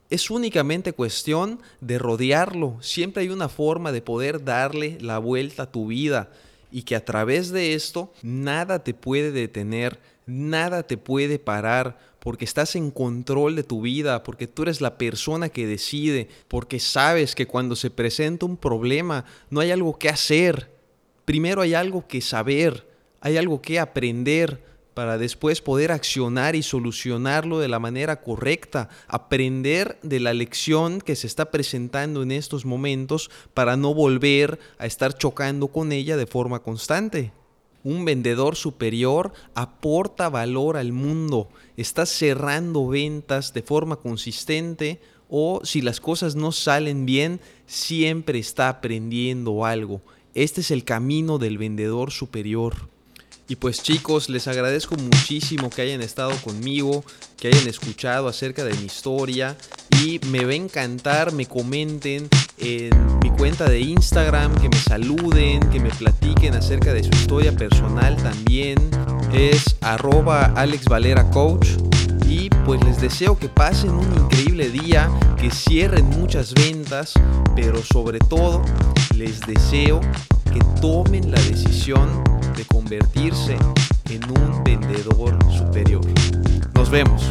es 0.09 0.31
únicamente 0.31 0.93
cuestión 0.93 1.61
de 1.81 1.99
rodearlo. 1.99 2.77
Siempre 2.81 3.25
hay 3.25 3.29
una 3.29 3.49
forma 3.49 3.93
de 3.93 4.03
poder 4.03 4.45
darle 4.45 4.99
la 5.01 5.19
vuelta 5.19 5.65
a 5.65 5.73
tu 5.73 5.89
vida 5.89 6.31
y 6.71 6.83
que 6.83 6.97
a 6.97 7.05
través 7.05 7.51
de 7.51 7.75
esto 7.75 8.13
nada 8.23 8.83
te 8.83 8.95
puede 8.95 9.31
detener 9.33 9.99
Nada 10.27 10.83
te 10.83 10.97
puede 10.97 11.39
parar 11.39 11.99
porque 12.19 12.45
estás 12.45 12.75
en 12.75 12.91
control 12.91 13.55
de 13.55 13.63
tu 13.63 13.83
vida, 13.83 14.25
porque 14.25 14.49
tú 14.49 14.65
eres 14.65 14.81
la 14.81 14.99
persona 14.99 15.49
que 15.49 15.69
decide, 15.69 16.29
porque 16.49 16.81
sabes 16.81 17.37
que 17.37 17.47
cuando 17.47 17.77
se 17.77 17.91
presenta 17.91 18.45
un 18.45 18.57
problema 18.57 19.25
no 19.51 19.61
hay 19.61 19.71
algo 19.71 19.97
que 19.97 20.09
hacer. 20.09 20.73
Primero 21.25 21.63
hay 21.63 21.75
algo 21.75 22.09
que 22.09 22.21
saber, 22.21 22.89
hay 23.21 23.37
algo 23.37 23.63
que 23.63 23.79
aprender 23.79 24.65
para 24.97 25.19
después 25.19 25.61
poder 25.61 25.93
accionar 25.93 26.57
y 26.57 26.63
solucionarlo 26.63 27.59
de 27.59 27.69
la 27.69 27.79
manera 27.79 28.23
correcta, 28.23 28.89
aprender 29.09 29.99
de 30.03 30.21
la 30.21 30.33
lección 30.33 31.03
que 31.03 31.17
se 31.17 31.27
está 31.27 31.51
presentando 31.51 32.23
en 32.23 32.31
estos 32.33 32.65
momentos 32.65 33.31
para 33.53 33.77
no 33.77 33.93
volver 33.93 34.59
a 34.79 34.87
estar 34.87 35.13
chocando 35.13 35.69
con 35.69 35.93
ella 35.93 36.17
de 36.17 36.27
forma 36.27 36.63
constante 36.63 37.31
un 37.85 38.07
vendedor 38.07 38.57
superior 38.57 39.33
aporta 39.55 40.29
valor 40.29 40.77
al 40.77 40.93
mundo, 40.93 41.51
está 41.77 42.05
cerrando 42.05 42.89
ventas 42.89 43.53
de 43.53 43.63
forma 43.63 43.97
consistente 43.97 45.01
o 45.29 45.61
si 45.63 45.83
las 45.83 46.01
cosas 46.01 46.35
no 46.35 46.51
salen 46.53 47.07
bien, 47.07 47.41
siempre 47.67 48.39
está 48.41 48.71
aprendiendo 48.71 49.65
algo. 49.65 50.01
Este 50.35 50.63
es 50.63 50.73
el 50.73 50.83
camino 50.83 51.39
del 51.39 51.59
vendedor 51.59 52.11
superior. 52.11 52.96
Y 53.49 53.57
pues 53.57 53.83
chicos, 53.83 54.29
les 54.29 54.49
agradezco 54.49 54.97
muchísimo 54.97 55.71
que 55.71 55.83
hayan 55.83 56.03
estado 56.03 56.33
conmigo, 56.43 57.05
que 57.39 57.49
hayan 57.49 57.69
escuchado 57.69 58.27
acerca 58.27 58.65
de 58.65 58.75
mi 58.75 58.87
historia 58.87 59.57
y 60.03 60.19
me 60.27 60.45
va 60.45 60.51
a 60.51 60.57
encantar, 60.57 61.33
me 61.33 61.47
comenten 61.47 62.29
en 62.59 63.19
mi 63.21 63.31
cuenta 63.31 63.69
de 63.69 63.81
Instagram, 63.81 64.55
que 64.61 64.69
me 64.69 64.79
saluden, 64.79 65.61
que 65.71 65.79
me 65.79 65.91
platiquen 65.91 66.55
acerca 66.55 66.93
de 66.93 67.05
su 67.05 67.11
historia 67.11 67.53
personal 67.53 68.17
también. 68.17 68.79
Es 69.33 69.77
arroba 69.81 70.53
Alex 70.57 70.87
Valera 70.87 71.31
Coach. 71.31 71.69
Y 72.29 72.51
pues 72.65 72.83
les 72.85 73.01
deseo 73.01 73.39
que 73.39 73.49
pasen 73.49 73.91
un 73.91 74.13
increíble 74.15 74.71
día, 74.71 75.11
que 75.41 75.51
cierren 75.51 76.09
muchas 76.11 76.55
ventas, 76.55 77.15
pero 77.55 77.83
sobre 77.83 78.19
todo 78.19 78.63
les 79.15 79.41
deseo 79.41 80.01
que 80.53 80.61
tomen 80.81 81.31
la 81.31 81.41
decisión 81.43 82.25
de 82.57 82.65
convertirse 82.65 83.57
en 84.11 84.25
un 84.31 84.65
vendedor 84.65 85.37
superior. 85.53 86.05
Nos 86.75 86.91
vemos. 86.91 87.23